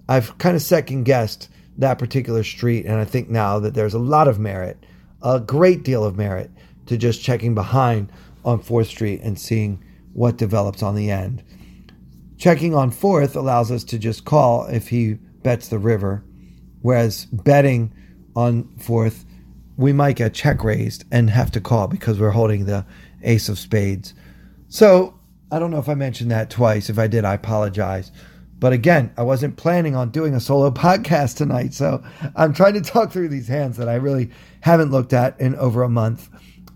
[0.09, 2.87] I've kind of second guessed that particular street.
[2.87, 4.85] And I think now that there's a lot of merit,
[5.23, 6.51] a great deal of merit,
[6.87, 8.11] to just checking behind
[8.45, 11.43] on 4th Street and seeing what develops on the end.
[12.39, 16.23] Checking on 4th allows us to just call if he bets the river,
[16.81, 17.93] whereas betting
[18.35, 19.25] on 4th
[19.77, 22.85] we might get check raised and have to call because we're holding the
[23.23, 24.15] ace of spades.
[24.69, 25.19] So
[25.51, 26.89] I don't know if I mentioned that twice.
[26.89, 28.11] If I did, I apologize.
[28.59, 31.75] But again, I wasn't planning on doing a solo podcast tonight.
[31.75, 32.03] So
[32.35, 35.83] I'm trying to talk through these hands that I really haven't looked at in over
[35.83, 36.29] a month.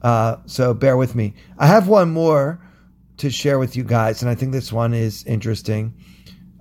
[0.03, 1.35] Uh, so bear with me.
[1.59, 2.61] I have one more
[3.19, 5.95] to share with you guys, and I think this one is interesting.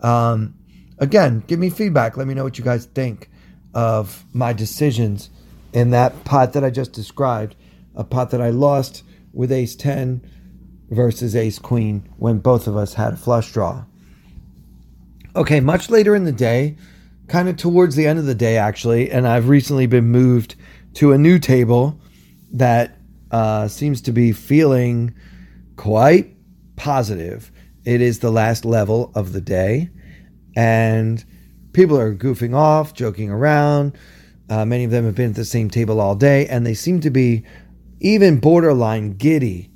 [0.01, 0.55] Um,
[0.97, 2.17] again, give me feedback.
[2.17, 3.29] Let me know what you guys think
[3.73, 5.29] of my decisions
[5.71, 7.55] in that pot that I just described,
[7.95, 10.21] a pot that I lost with ace 10
[10.89, 13.85] versus ace queen when both of us had a flush draw.
[15.35, 16.75] Okay, much later in the day,
[17.27, 20.55] kind of towards the end of the day, actually, and I've recently been moved
[20.95, 21.99] to a new table
[22.53, 22.97] that
[23.31, 25.13] uh, seems to be feeling
[25.75, 26.35] quite
[26.75, 27.51] positive.
[27.85, 29.89] It is the last level of the day,
[30.55, 31.23] and
[31.73, 33.95] people are goofing off, joking around
[34.49, 36.99] uh, many of them have been at the same table all day, and they seem
[37.01, 37.43] to be
[37.99, 39.71] even borderline giddy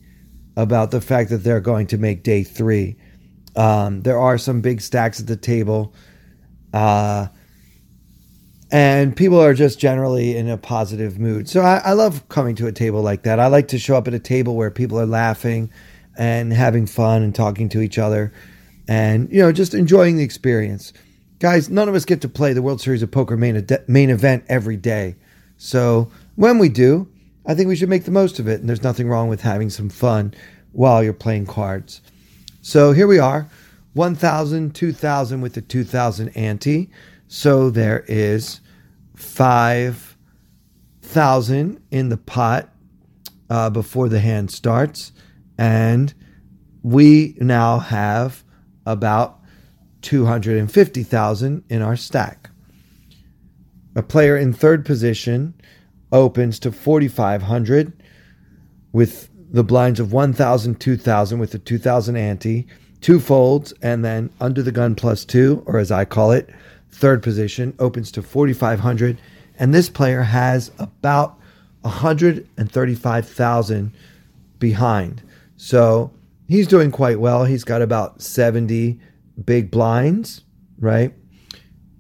[0.57, 2.95] about the fact that they're going to make day three.
[3.55, 5.93] Um, there are some big stacks at the table.
[6.73, 7.27] Uh,
[8.71, 11.47] and people are just generally in a positive mood.
[11.47, 13.39] So I, I, love coming to a table like that.
[13.39, 15.69] I like to show up at a table where people are laughing
[16.17, 18.33] and having fun and talking to each other
[18.87, 20.91] and, you know, just enjoying the experience.
[21.37, 24.43] Guys, none of us get to play the World Series of Poker main, main event
[24.49, 25.17] every day.
[25.57, 27.07] So when we do,
[27.45, 28.59] I think we should make the most of it.
[28.59, 30.33] And there's nothing wrong with having some fun
[30.71, 32.01] while you're playing cards.
[32.65, 33.49] So here we are
[33.91, 36.89] 1,000, 2,000 with the 2,000 ante.
[37.27, 38.61] So there is
[39.17, 42.69] 5,000 in the pot
[43.49, 45.11] uh, before the hand starts.
[45.57, 46.13] And
[46.83, 48.45] we now have
[48.85, 49.41] about
[50.01, 52.49] 250,000 in our stack.
[53.93, 55.53] A player in third position
[56.13, 57.91] opens to 4,500
[58.93, 62.65] with the blinds of 1,000, 2,000 with the 2,000 ante,
[63.01, 66.49] two folds, and then under the gun plus two, or as I call it,
[66.89, 69.21] third position, opens to 4,500.
[69.59, 71.37] And this player has about
[71.81, 73.93] 135,000
[74.57, 75.21] behind.
[75.55, 76.11] So
[76.47, 77.45] he's doing quite well.
[77.45, 78.99] He's got about 70
[79.45, 80.41] big blinds,
[80.79, 81.13] right?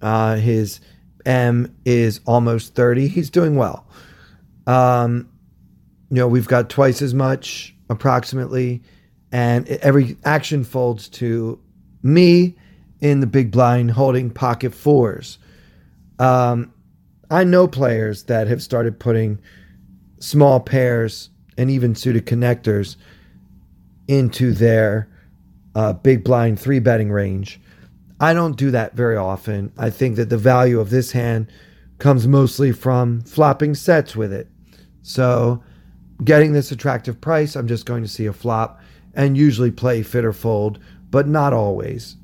[0.01, 0.79] Uh, his
[1.25, 3.07] M is almost 30.
[3.07, 3.87] He's doing well.
[4.65, 5.29] Um,
[6.13, 8.83] you know, we've got twice as much approximately,
[9.31, 11.59] and every action folds to
[12.03, 12.55] me
[12.99, 15.39] in the big blind holding pocket fours.
[16.19, 16.71] Um,
[17.31, 19.39] I know players that have started putting
[20.19, 22.95] small pairs and even suited connectors
[24.07, 25.09] into their
[25.73, 27.59] uh, big blind three betting range.
[28.19, 29.73] I don't do that very often.
[29.79, 31.47] I think that the value of this hand
[31.97, 34.47] comes mostly from flopping sets with it.
[35.01, 35.63] So,
[36.23, 38.79] getting this attractive price, I'm just going to see a flop
[39.13, 42.17] and usually play fit or fold, but not always.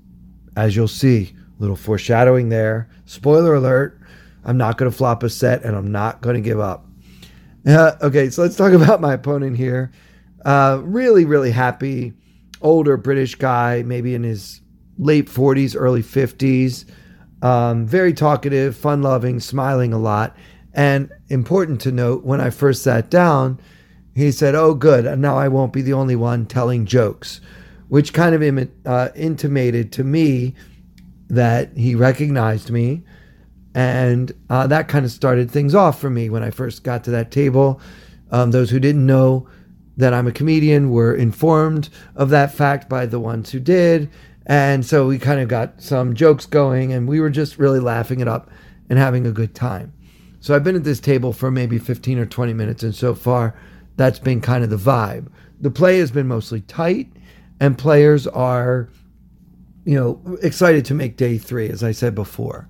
[0.55, 2.89] As you'll see, little foreshadowing there.
[3.05, 3.99] Spoiler alert,
[4.43, 6.85] I'm not going to flop a set and I'm not going to give up.
[7.67, 9.91] Uh, okay, so let's talk about my opponent here.
[10.45, 12.13] Uh, really, really happy.
[12.61, 14.61] Older British guy, maybe in his
[14.97, 16.85] late 40s, early 50s.
[17.41, 20.35] Um, very talkative, fun loving, smiling a lot.
[20.73, 23.59] And important to note, when I first sat down,
[24.15, 25.19] he said, Oh, good.
[25.19, 27.41] Now I won't be the only one telling jokes,
[27.87, 30.55] which kind of Im- uh, intimated to me
[31.29, 33.03] that he recognized me.
[33.75, 37.11] And uh, that kind of started things off for me when I first got to
[37.11, 37.79] that table.
[38.31, 39.47] Um, those who didn't know
[39.97, 44.09] that I'm a comedian were informed of that fact by the ones who did.
[44.45, 48.19] And so we kind of got some jokes going, and we were just really laughing
[48.19, 48.49] it up
[48.89, 49.93] and having a good time.
[50.39, 53.55] So I've been at this table for maybe 15 or 20 minutes, and so far
[53.99, 55.27] that's been kind of the vibe.
[55.59, 57.11] The play has been mostly tight,
[57.59, 58.87] and players are,
[59.83, 62.69] you know, excited to make day three, as I said before.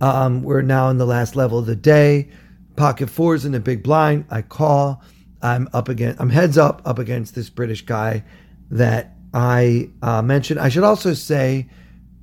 [0.00, 2.30] Um, we're now in the last level of the day.
[2.74, 4.24] Pocket fours in the big blind.
[4.30, 5.02] I call.
[5.42, 6.18] I'm up against.
[6.18, 8.24] I'm heads up up against this British guy
[8.70, 10.58] that I uh, mentioned.
[10.58, 11.68] I should also say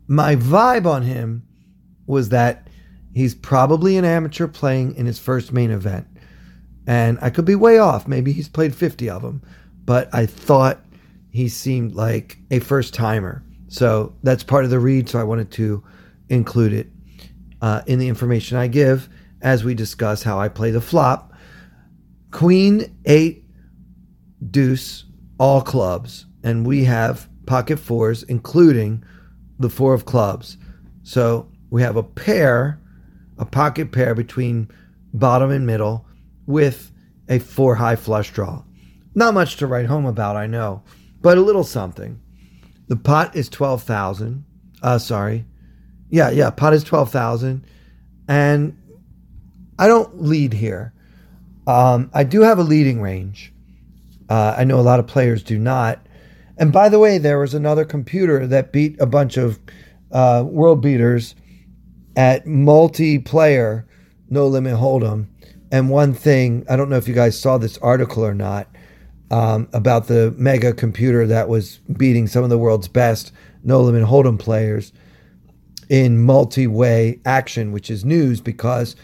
[0.08, 1.44] my vibe on him
[2.08, 2.68] was that
[3.14, 6.08] he's probably an amateur playing in his first main event.
[6.88, 8.08] And I could be way off.
[8.08, 9.44] Maybe he's played 50 of them,
[9.84, 10.80] but I thought
[11.30, 13.44] he seemed like a first timer.
[13.68, 15.10] So that's part of the read.
[15.10, 15.84] So I wanted to
[16.30, 16.88] include it
[17.62, 19.10] uh, in the information I give
[19.42, 21.34] as we discuss how I play the flop.
[22.32, 23.44] Queen, eight,
[24.50, 25.04] deuce,
[25.38, 26.26] all clubs.
[26.44, 29.04] And we have pocket fours, including
[29.60, 30.58] the four of clubs.
[31.04, 32.80] So we have a pair,
[33.38, 34.70] a pocket pair between
[35.14, 36.07] bottom and middle
[36.48, 36.92] with
[37.30, 38.64] a four high flush draw.
[39.14, 40.82] Not much to write home about, I know,
[41.22, 42.20] but a little something.
[42.88, 44.46] The pot is 12,000.
[44.82, 45.46] Uh, sorry.
[46.10, 47.66] Yeah, yeah, pot is 12,000.
[48.28, 48.78] And
[49.78, 50.94] I don't lead here.
[51.66, 53.54] Um, I do have a leading range.
[54.30, 56.06] Uh, I know a lot of players do not.
[56.58, 59.60] And by the way, there was another computer that beat a bunch of
[60.12, 61.36] uh, world beaters
[62.16, 63.86] at multiplayer
[64.30, 65.28] No Limit Hold'em.
[65.72, 68.68] And one thing, I don't know if you guys saw this article or not,
[69.30, 73.32] um, about the mega computer that was beating some of the world's best
[73.64, 74.94] No Limit Hold'em players
[75.90, 78.96] in multi way action, which is news because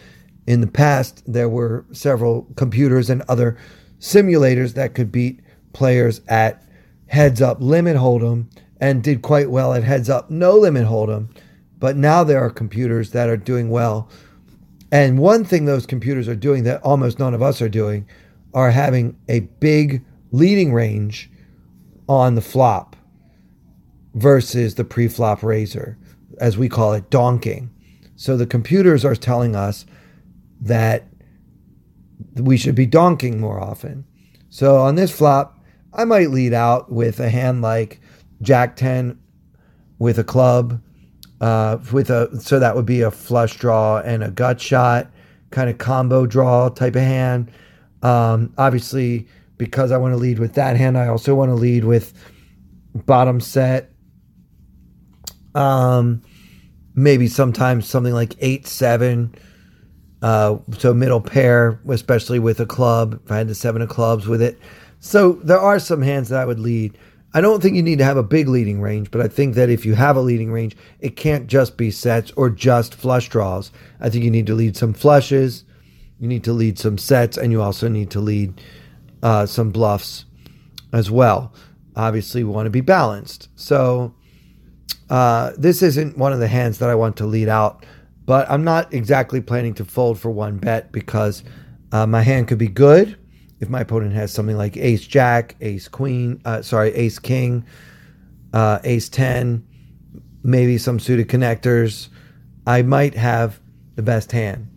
[0.46, 3.56] in the past there were several computers and other
[3.98, 5.40] simulators that could beat
[5.72, 6.62] players at
[7.06, 8.46] heads up limit hold'em
[8.80, 11.28] and did quite well at heads up no limit hold'em.
[11.78, 14.08] But now there are computers that are doing well
[14.94, 18.06] and one thing those computers are doing that almost none of us are doing
[18.54, 21.28] are having a big leading range
[22.08, 22.94] on the flop
[24.14, 25.98] versus the pre-flop raiser.
[26.40, 27.68] as we call it, donking.
[28.16, 29.84] So the computers are telling us
[30.60, 31.06] that
[32.36, 34.04] we should be donking more often.
[34.48, 35.58] So on this flop,
[35.92, 38.00] I might lead out with a hand like
[38.42, 39.18] Jack 10
[39.98, 40.80] with a club,
[41.40, 45.10] uh, with a so that would be a flush draw and a gut shot,
[45.50, 47.50] kind of combo draw type of hand.
[48.02, 49.26] Um, obviously,
[49.56, 52.12] because I want to lead with that hand, I also want to lead with
[52.94, 53.90] bottom set.
[55.54, 56.22] Um,
[56.94, 59.34] maybe sometimes something like eight seven.
[60.22, 63.20] Uh, so middle pair, especially with a club.
[63.24, 64.58] If I had the seven of clubs with it,
[65.00, 66.96] so there are some hands that I would lead.
[67.36, 69.68] I don't think you need to have a big leading range, but I think that
[69.68, 73.72] if you have a leading range, it can't just be sets or just flush draws.
[74.00, 75.64] I think you need to lead some flushes,
[76.20, 78.60] you need to lead some sets, and you also need to lead
[79.20, 80.26] uh, some bluffs
[80.92, 81.52] as well.
[81.96, 83.48] Obviously, we want to be balanced.
[83.56, 84.14] So,
[85.10, 87.84] uh, this isn't one of the hands that I want to lead out,
[88.26, 91.42] but I'm not exactly planning to fold for one bet because
[91.90, 93.18] uh, my hand could be good
[93.64, 97.64] if my opponent has something like ace jack, ace queen, uh, sorry, ace king,
[98.52, 99.66] uh, ace 10,
[100.42, 102.08] maybe some suited connectors,
[102.66, 103.58] I might have
[103.96, 104.68] the best hand.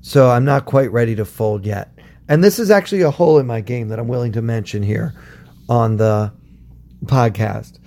[0.00, 1.96] So I'm not quite ready to fold yet.
[2.28, 5.14] And this is actually a hole in my game that I'm willing to mention here
[5.68, 6.32] on the
[7.04, 7.78] podcast.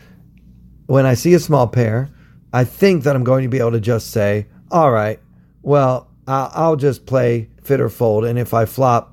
[0.85, 2.09] When I see a small pair,
[2.53, 5.19] I think that I'm going to be able to just say, all right,
[5.63, 8.23] well, I'll just play fit or fold.
[8.23, 9.12] And if I flop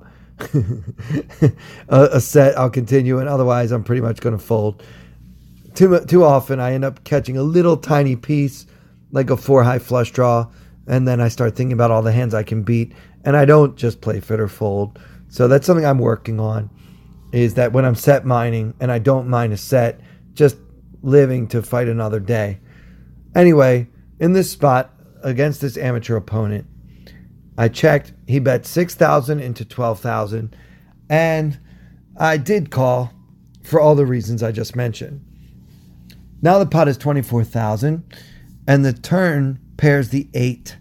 [1.89, 4.83] a, a, set, I'll continue, and otherwise, I'm pretty much going to fold.
[5.73, 8.65] Too too often, I end up catching a little tiny piece,
[9.11, 10.47] like a four high flush draw,
[10.87, 13.77] and then I start thinking about all the hands I can beat, and I don't
[13.77, 14.99] just play fit or fold.
[15.29, 16.69] So that's something I'm working on.
[17.31, 20.01] Is that when I'm set mining and I don't mine a set,
[20.33, 20.57] just
[21.01, 22.59] living to fight another day.
[23.33, 23.87] Anyway,
[24.19, 26.67] in this spot against this amateur opponent,
[27.57, 28.13] I checked.
[28.27, 30.55] He bet six thousand into twelve thousand,
[31.09, 31.59] and
[32.17, 33.13] I did call
[33.63, 35.25] for all the reasons I just mentioned.
[36.41, 38.03] Now the pot is twenty four thousand,
[38.67, 40.77] and the turn pairs the eight.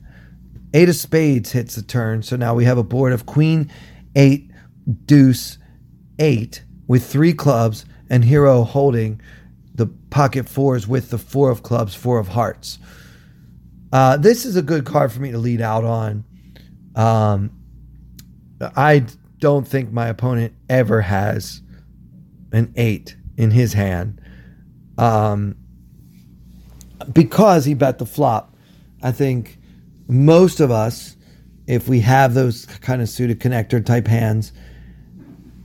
[0.73, 3.71] Eight of spades hits the turn, so now we have a board of queen,
[4.15, 4.51] eight,
[5.05, 5.59] deuce,
[6.21, 9.21] eight with three clubs, and hero holding
[9.75, 12.79] the pocket fours with the four of clubs, four of hearts.
[13.93, 16.25] Uh, this is a good card for me to lead out on
[16.97, 17.51] um,
[18.61, 19.07] I
[19.39, 21.63] don't think my opponent ever has
[22.53, 24.21] an eight in his hand.
[24.99, 25.57] Um,
[27.13, 28.55] because he bet the flop.
[29.03, 29.59] I think
[30.09, 31.17] most of us,
[31.67, 34.53] if we have those kind of suited connector type hands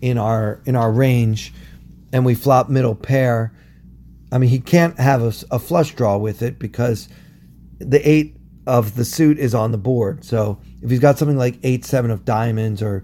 [0.02, 1.54] in our in our range,
[2.14, 3.52] and we flop middle pair,
[4.32, 7.10] I mean he can't have a, a flush draw with it because
[7.80, 8.35] the eight
[8.68, 10.24] of the suit is on the board.
[10.24, 13.04] So if he's got something like eight seven of diamonds or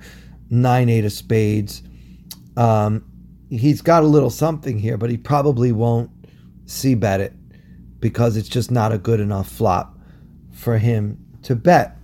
[0.50, 1.84] nine eight of spades,
[2.58, 3.04] um,
[3.50, 6.10] he's got a little something here, but he probably won't
[6.66, 7.34] see bet it
[8.00, 9.98] because it's just not a good enough flop
[10.52, 11.98] for him to bet.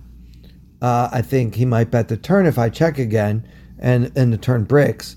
[0.80, 3.46] Uh, I think he might bet the turn if I check again
[3.78, 5.16] and and the turn bricks,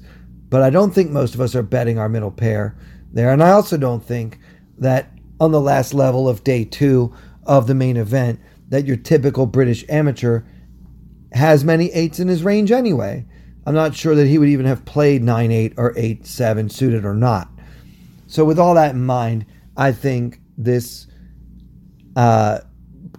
[0.49, 2.75] but I don't think most of us are betting our middle pair
[3.13, 4.39] there, and I also don't think
[4.79, 7.13] that on the last level of day two
[7.45, 8.39] of the main event
[8.69, 10.43] that your typical British amateur
[11.33, 13.25] has many eights in his range anyway.
[13.65, 17.05] I'm not sure that he would even have played 9 8 or 8 7 suited
[17.05, 17.49] or not.
[18.27, 19.45] So, with all that in mind,
[19.77, 21.07] I think this
[22.15, 22.59] uh,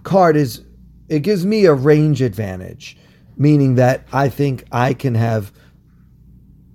[0.03, 0.63] card is,
[1.07, 2.97] it gives me a range advantage,
[3.37, 5.51] meaning that I think I can have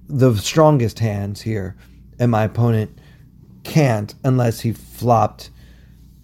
[0.08, 1.76] the strongest hands here,
[2.18, 2.98] and my opponent
[3.64, 5.50] can't unless he flopped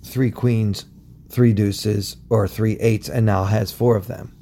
[0.03, 0.87] three queens
[1.35, 4.35] three deuces or three eights and now has four of them.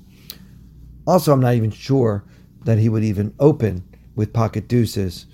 [1.06, 2.24] Also, I'm not even sure
[2.64, 3.82] that he would even open
[4.14, 5.26] with pocket deuces.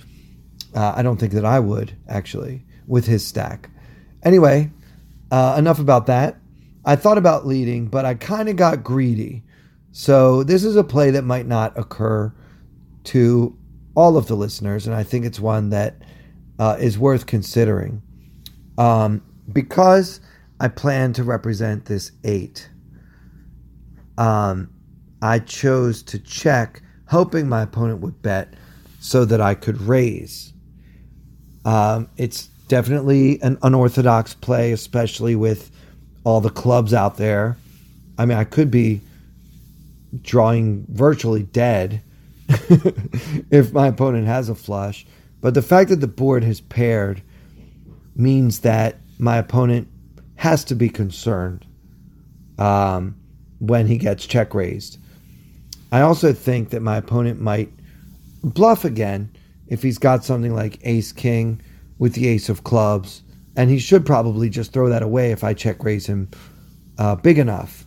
[0.74, 3.70] Uh, I don't think that I would, actually, with his stack.
[4.22, 4.70] Anyway,
[5.30, 6.36] uh, enough about that.
[6.84, 9.42] I thought about leading, but I kind of got greedy.
[9.90, 12.32] So, this is a play that might not occur
[13.04, 13.56] to
[13.94, 16.02] all of the listeners, and I think it's one that
[16.58, 18.00] uh, is worth considering.
[18.78, 20.20] Um, because
[20.60, 22.68] I plan to represent this eight.
[24.16, 24.70] Um,
[25.22, 28.54] I chose to check, hoping my opponent would bet
[29.00, 30.52] so that I could raise.
[31.64, 35.70] Um, it's definitely an unorthodox play, especially with
[36.24, 37.56] all the clubs out there.
[38.18, 39.00] I mean, I could be
[40.22, 42.02] drawing virtually dead
[43.50, 45.06] if my opponent has a flush.
[45.40, 47.22] But the fact that the board has paired
[48.16, 49.88] means that my opponent
[50.38, 51.66] has to be concerned
[52.58, 53.16] um,
[53.58, 54.98] when he gets check raised.
[55.90, 57.72] I also think that my opponent might
[58.44, 59.32] bluff again
[59.66, 61.60] if he's got something like ace king
[61.98, 63.22] with the ace of clubs,
[63.56, 66.30] and he should probably just throw that away if I check raise him
[66.98, 67.84] uh, big enough.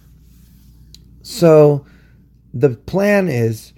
[1.22, 1.86] So
[2.54, 3.72] the plan is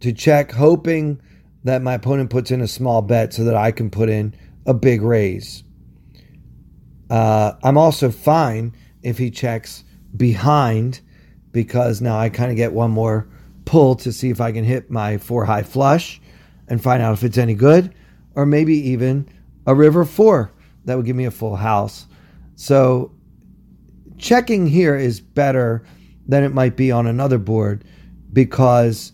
[0.00, 1.20] to check, hoping
[1.64, 4.34] that my opponent puts in a small bet so that I can put in
[4.66, 5.64] a big raise.
[7.10, 9.84] Uh, I'm also fine if he checks
[10.16, 11.00] behind
[11.52, 13.28] because now I kind of get one more
[13.64, 16.20] pull to see if I can hit my four high flush
[16.68, 17.92] and find out if it's any good,
[18.34, 19.28] or maybe even
[19.66, 20.52] a river four
[20.84, 22.06] that would give me a full house.
[22.54, 23.12] So
[24.18, 25.84] checking here is better
[26.26, 27.84] than it might be on another board
[28.32, 29.12] because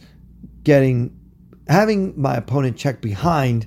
[0.63, 1.19] getting
[1.69, 3.67] having my opponent check behind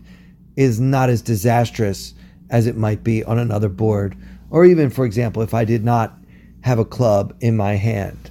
[0.55, 2.13] is not as disastrous
[2.49, 4.15] as it might be on another board
[4.49, 6.17] or even for example if I did not
[6.61, 8.29] have a club in my hand.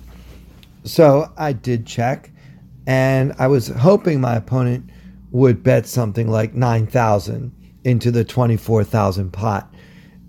[0.85, 2.31] So I did check
[2.87, 4.91] and I was hoping my opponent
[5.31, 7.53] would bet something like 9,000
[7.85, 9.73] into the 24,000 pot.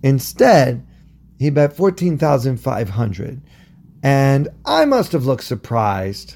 [0.03, 0.85] Instead,
[1.37, 3.41] he bet 14,500.
[4.03, 6.35] And I must have looked surprised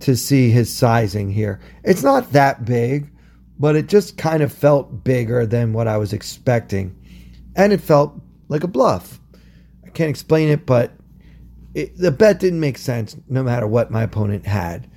[0.00, 1.60] to see his sizing here.
[1.82, 3.10] It's not that big,
[3.58, 6.96] but it just kind of felt bigger than what I was expecting.
[7.54, 9.20] And it felt like a bluff.
[9.84, 10.92] I can't explain it, but
[11.74, 14.90] it, the bet didn't make sense no matter what my opponent had.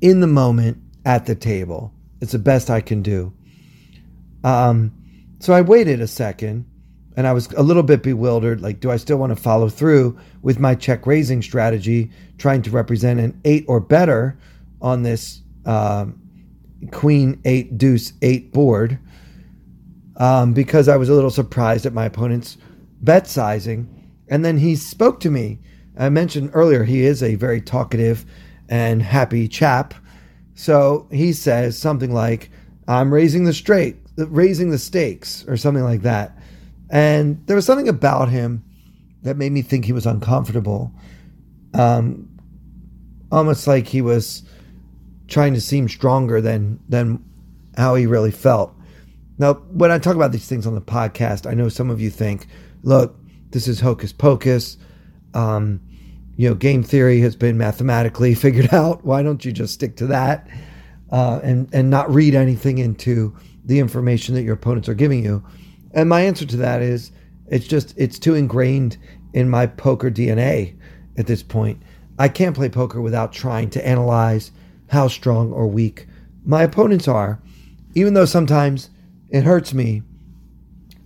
[0.00, 1.92] In the moment, at the table.
[2.20, 3.32] It's the best I can do.
[4.42, 4.92] Um,
[5.38, 6.66] so I waited a second
[7.16, 8.60] and I was a little bit bewildered.
[8.60, 12.70] Like, do I still want to follow through with my check raising strategy, trying to
[12.70, 14.38] represent an eight or better
[14.80, 16.20] on this um,
[16.92, 18.98] queen eight deuce eight board?
[20.16, 22.56] Um, because I was a little surprised at my opponent's
[23.00, 23.88] bet sizing.
[24.28, 25.58] And then he spoke to me.
[25.98, 28.24] I mentioned earlier he is a very talkative
[28.68, 29.94] and happy chap.
[30.54, 32.50] So he says something like,
[32.86, 36.38] I'm raising the straight, raising the stakes, or something like that.
[36.90, 38.64] And there was something about him
[39.22, 40.92] that made me think he was uncomfortable.
[41.72, 42.28] Um,
[43.32, 44.42] almost like he was
[45.28, 47.24] trying to seem stronger than than
[47.76, 48.74] how he really felt.
[49.38, 52.10] Now, when I talk about these things on the podcast, I know some of you
[52.10, 52.46] think,
[52.82, 53.16] look,
[53.50, 54.76] this is hocus pocus.
[55.34, 55.80] Um,
[56.36, 59.04] you know, game theory has been mathematically figured out.
[59.04, 60.46] Why don't you just stick to that
[61.10, 65.44] uh, and and not read anything into the information that your opponents are giving you?
[65.92, 67.12] And my answer to that is,
[67.48, 68.96] it's just it's too ingrained
[69.32, 70.76] in my poker DNA
[71.16, 71.82] at this point.
[72.18, 74.52] I can't play poker without trying to analyze
[74.88, 76.06] how strong or weak
[76.44, 77.40] my opponents are,
[77.94, 78.90] even though sometimes
[79.30, 80.02] it hurts me.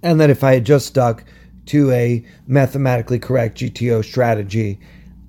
[0.03, 1.25] And that if I had just stuck
[1.67, 4.79] to a mathematically correct GTO strategy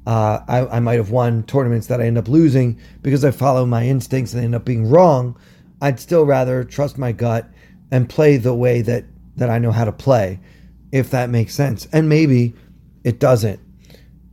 [0.10, 3.64] uh, I, I might have won tournaments that I end up losing because I follow
[3.68, 5.38] my instincts and end up being wrong.
[5.82, 7.48] I'd still rather trust my gut
[7.92, 10.40] and play the way that, that I know how to play,
[10.92, 11.88] if that makes sense.
[11.94, 12.56] And maybe
[13.04, 13.60] it doesn't.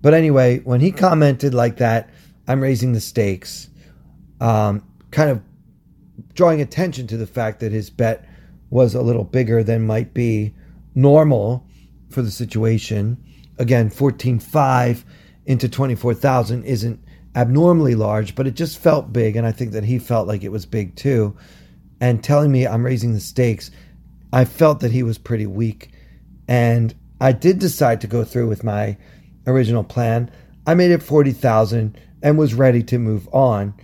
[0.01, 2.09] But anyway, when he commented like that,
[2.49, 3.69] I'm raising the stakes,
[4.41, 5.43] um, kind of
[6.35, 8.25] drawing attention to the fact that his bet
[8.71, 10.55] was a little bigger than might be
[10.95, 11.67] normal
[12.11, 13.17] for the situation.
[13.59, 15.05] Again, 14.5
[15.47, 17.01] into 24,000 isn't
[17.35, 19.37] abnormally large, but it just felt big.
[19.37, 21.37] And I think that he felt like it was big too.
[22.01, 23.71] And telling me I'm raising the stakes,
[24.33, 25.91] I felt that he was pretty weak.
[26.49, 28.97] And I did decide to go through with my
[29.47, 30.31] original plan.
[30.67, 33.75] I made it 40,000 and was ready to move on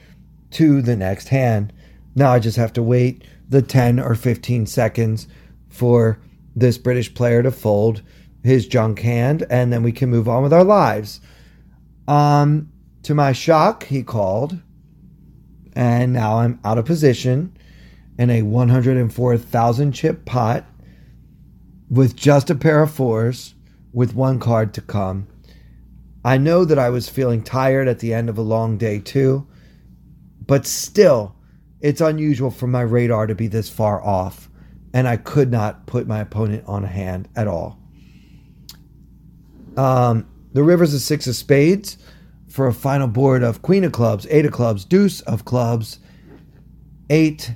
[0.52, 1.72] to the next hand.
[2.14, 5.28] Now I just have to wait the 10 or 15 seconds
[5.68, 6.18] for
[6.54, 8.02] this British player to fold
[8.42, 11.20] his junk hand, and then we can move on with our lives.
[12.08, 12.70] Um,
[13.04, 14.58] to my shock, he called,
[15.74, 17.56] and now I'm out of position
[18.18, 20.64] in a 104,000 chip pot
[21.88, 23.54] with just a pair of fours
[23.92, 25.26] with one card to come.
[26.24, 29.46] I know that I was feeling tired at the end of a long day too,
[30.46, 31.34] but still,
[31.80, 34.48] it's unusual for my radar to be this far off,
[34.94, 37.78] and I could not put my opponent on a hand at all.
[39.76, 41.98] Um, the river's a six of spades
[42.48, 45.98] for a final board of queen of clubs, eight of clubs, deuce of clubs,
[47.08, 47.52] eight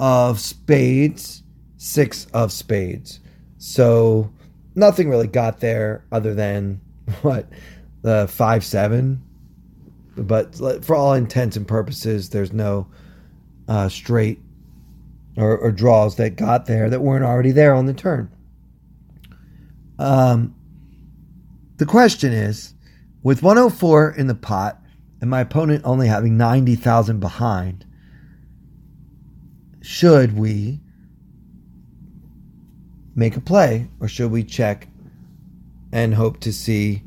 [0.00, 1.42] of spades,
[1.76, 3.20] six of spades.
[3.58, 4.32] So
[4.74, 6.80] nothing really got there other than
[7.22, 7.48] what
[8.02, 9.22] the five seven.
[10.16, 10.54] But
[10.84, 12.88] for all intents and purposes, there's no
[13.68, 14.40] uh, straight
[15.36, 18.30] or, or draws that got there that weren't already there on the turn.
[19.98, 20.54] Um,
[21.76, 22.74] the question is
[23.22, 24.80] with 104 in the pot
[25.20, 27.84] and my opponent only having 90,000 behind,
[29.82, 30.80] should we
[33.14, 34.88] make a play or should we check
[35.92, 37.02] and hope to see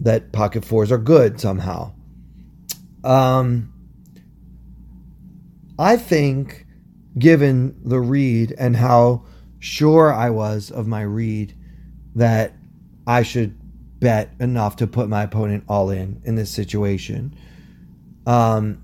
[0.00, 1.92] that pocket fours are good somehow?
[3.02, 3.72] Um,
[5.78, 6.66] I think,
[7.18, 9.24] given the read and how
[9.58, 11.54] sure I was of my read,
[12.14, 12.54] that
[13.06, 13.58] I should
[14.00, 17.34] bet enough to put my opponent all in in this situation.
[18.26, 18.80] Um,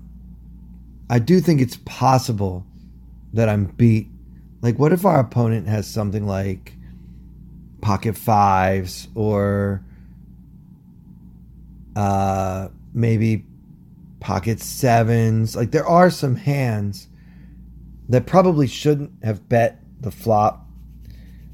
[1.09, 2.65] I do think it's possible
[3.33, 4.07] that I'm beat.
[4.61, 6.73] Like, what if our opponent has something like
[7.81, 9.83] pocket fives or
[11.95, 13.45] uh, maybe
[14.19, 15.55] pocket sevens?
[15.55, 17.07] Like, there are some hands
[18.09, 20.67] that probably shouldn't have bet the flop.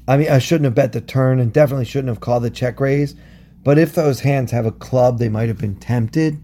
[0.06, 2.80] I mean, I shouldn't have bet the turn and definitely shouldn't have called the check
[2.80, 3.14] raise.
[3.62, 6.42] But if those hands have a club, they might have been tempted.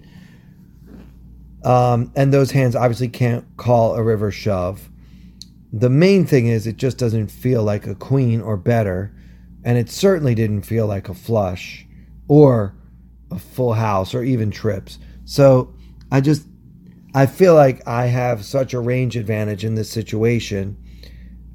[1.64, 4.90] Um, and those hands obviously can't call a river shove.
[5.72, 9.12] The main thing is it just doesn't feel like a queen or better,
[9.64, 11.86] and it certainly didn't feel like a flush
[12.28, 12.76] or
[13.34, 14.98] a full house or even trips.
[15.24, 15.74] So
[16.10, 16.46] I just
[17.14, 20.76] I feel like I have such a range advantage in this situation,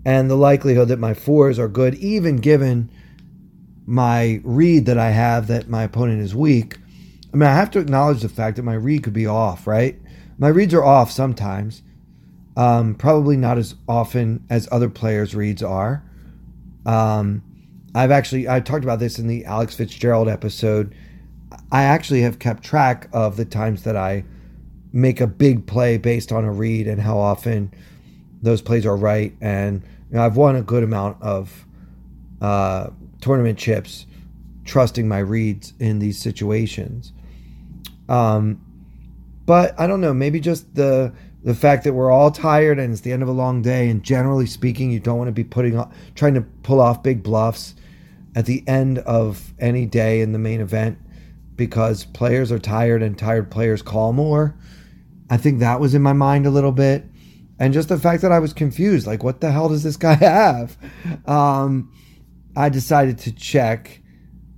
[0.05, 2.89] and the likelihood that my fours are good, even given
[3.85, 6.77] my read that I have that my opponent is weak.
[7.33, 9.99] I mean, I have to acknowledge the fact that my read could be off, right?
[10.37, 11.81] My reads are off sometimes,
[12.55, 16.03] um, probably not as often as other players' reads are.
[16.85, 17.43] Um,
[17.93, 20.95] I've actually I talked about this in the Alex Fitzgerald episode.
[21.71, 24.23] I actually have kept track of the times that I
[24.91, 27.71] make a big play based on a read and how often
[28.41, 29.33] those plays are right.
[29.41, 31.65] And you know, I've won a good amount of
[32.41, 32.89] uh,
[33.21, 34.05] tournament chips
[34.65, 37.13] trusting my reads in these situations.
[38.07, 38.61] Um,
[39.45, 43.01] but I don't know, maybe just the the fact that we're all tired and it's
[43.01, 45.77] the end of a long day and generally speaking you don't want to be putting
[45.77, 47.75] on trying to pull off big bluffs
[48.35, 50.97] at the end of any day in the main event
[51.59, 54.57] because players are tired and tired players call more
[55.29, 57.05] i think that was in my mind a little bit
[57.59, 60.15] and just the fact that i was confused like what the hell does this guy
[60.15, 60.75] have
[61.27, 61.93] um,
[62.55, 64.01] i decided to check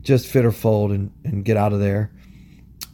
[0.01, 2.11] Just fit or fold and, and get out of there.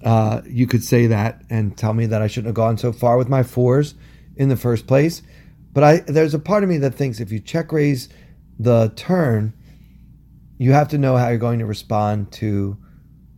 [0.04, 3.18] Uh, you could say that and tell me that I shouldn't have gone so far
[3.18, 3.96] with my fours
[4.36, 5.22] in the first place.
[5.74, 8.10] But I there's a part of me that thinks if you check raise
[8.60, 9.54] the turn,
[10.58, 12.78] you have to know how you're going to respond to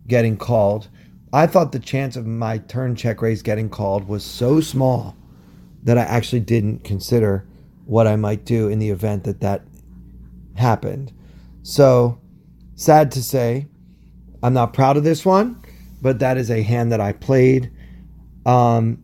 [0.07, 0.89] getting called.
[1.31, 5.15] I thought the chance of my turn check raise getting called was so small
[5.83, 7.45] that I actually didn't consider
[7.85, 9.63] what I might do in the event that that
[10.55, 11.11] happened.
[11.63, 12.19] So,
[12.75, 13.67] sad to say,
[14.41, 15.61] I'm not proud of this one,
[16.01, 17.71] but that is a hand that I played.
[18.45, 19.03] Um,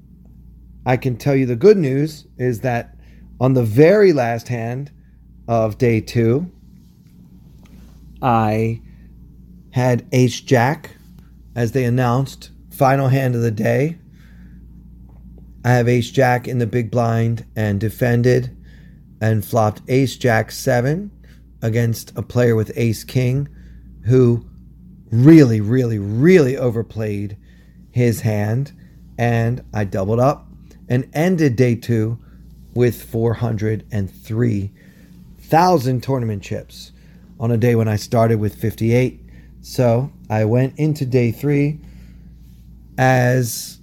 [0.85, 2.95] I can tell you the good news is that
[3.39, 4.91] on the very last hand,
[5.47, 6.51] of day two,
[8.21, 8.81] I
[9.71, 10.95] had Ace Jack,
[11.55, 13.97] as they announced, final hand of the day.
[15.63, 18.55] I have Ace Jack in the big blind and defended
[19.21, 21.11] and flopped Ace Jack 7
[21.65, 23.49] against a player with Ace King
[24.05, 24.45] who
[25.11, 27.35] really, really, really overplayed
[27.89, 28.71] his hand.
[29.17, 30.47] And I doubled up
[30.87, 32.19] and ended day two
[32.75, 36.91] with 403,000 tournament chips
[37.39, 39.21] on a day when I started with 58.
[39.61, 41.79] So I went into day three
[42.95, 43.79] as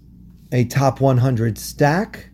[0.53, 2.28] a top 100 stack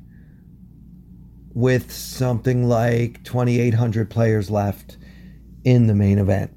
[1.54, 4.97] with something like 2,800 players left
[5.64, 6.50] in the main event.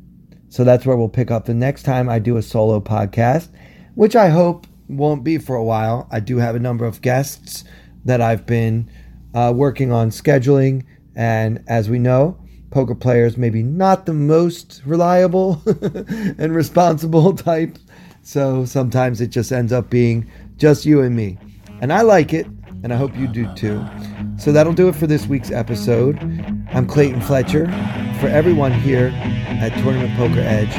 [0.49, 3.49] So that's where we'll pick up the next time I do a solo podcast,
[3.95, 6.07] which I hope won't be for a while.
[6.11, 7.63] I do have a number of guests
[8.05, 8.89] that I've been
[9.33, 10.85] uh, working on scheduling.
[11.15, 12.37] And as we know,
[12.71, 17.77] poker players maybe not the most reliable and responsible type.
[18.23, 21.37] So sometimes it just ends up being just you and me.
[21.81, 22.45] And I like it,
[22.83, 23.83] and I hope you do too.
[24.37, 26.19] So that'll do it for this week's episode.
[26.71, 27.65] I'm Clayton Fletcher.
[28.21, 30.69] For everyone here at Tournament Poker Edge,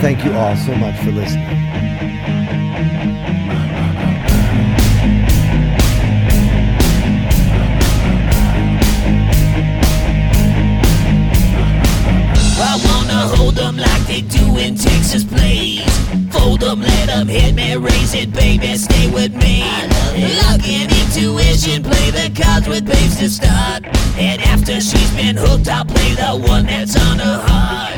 [0.00, 1.48] thank you all so much for listening.
[13.36, 15.24] Hold them like they do in Texas.
[16.40, 19.60] Fold them, let them hit me, raise it, baby, stay with me.
[20.40, 23.84] Luck and intuition, play the cards with babes to start.
[24.16, 27.94] And after she's been hooked, I'll play the one that's on her heart.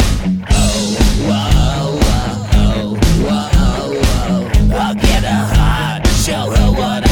[0.50, 0.96] Oh,
[1.28, 3.54] whoa, whoa, oh, whoa,
[4.68, 4.76] whoa.
[4.76, 5.52] I'll get her
[6.22, 7.11] show her what I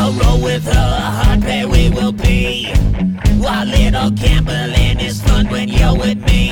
[0.00, 2.72] I wanna roll with her, hard pair we will be.
[3.36, 6.50] While little gambling is fun when you're with me.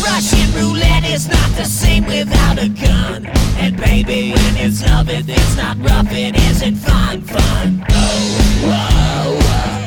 [0.00, 3.26] Russian roulette is not the same without a gun.
[3.58, 7.84] And baby, when it's love, it, it's not rough, it isn't fun, fun.
[7.90, 8.22] Oh,
[8.68, 9.83] whoa, whoa,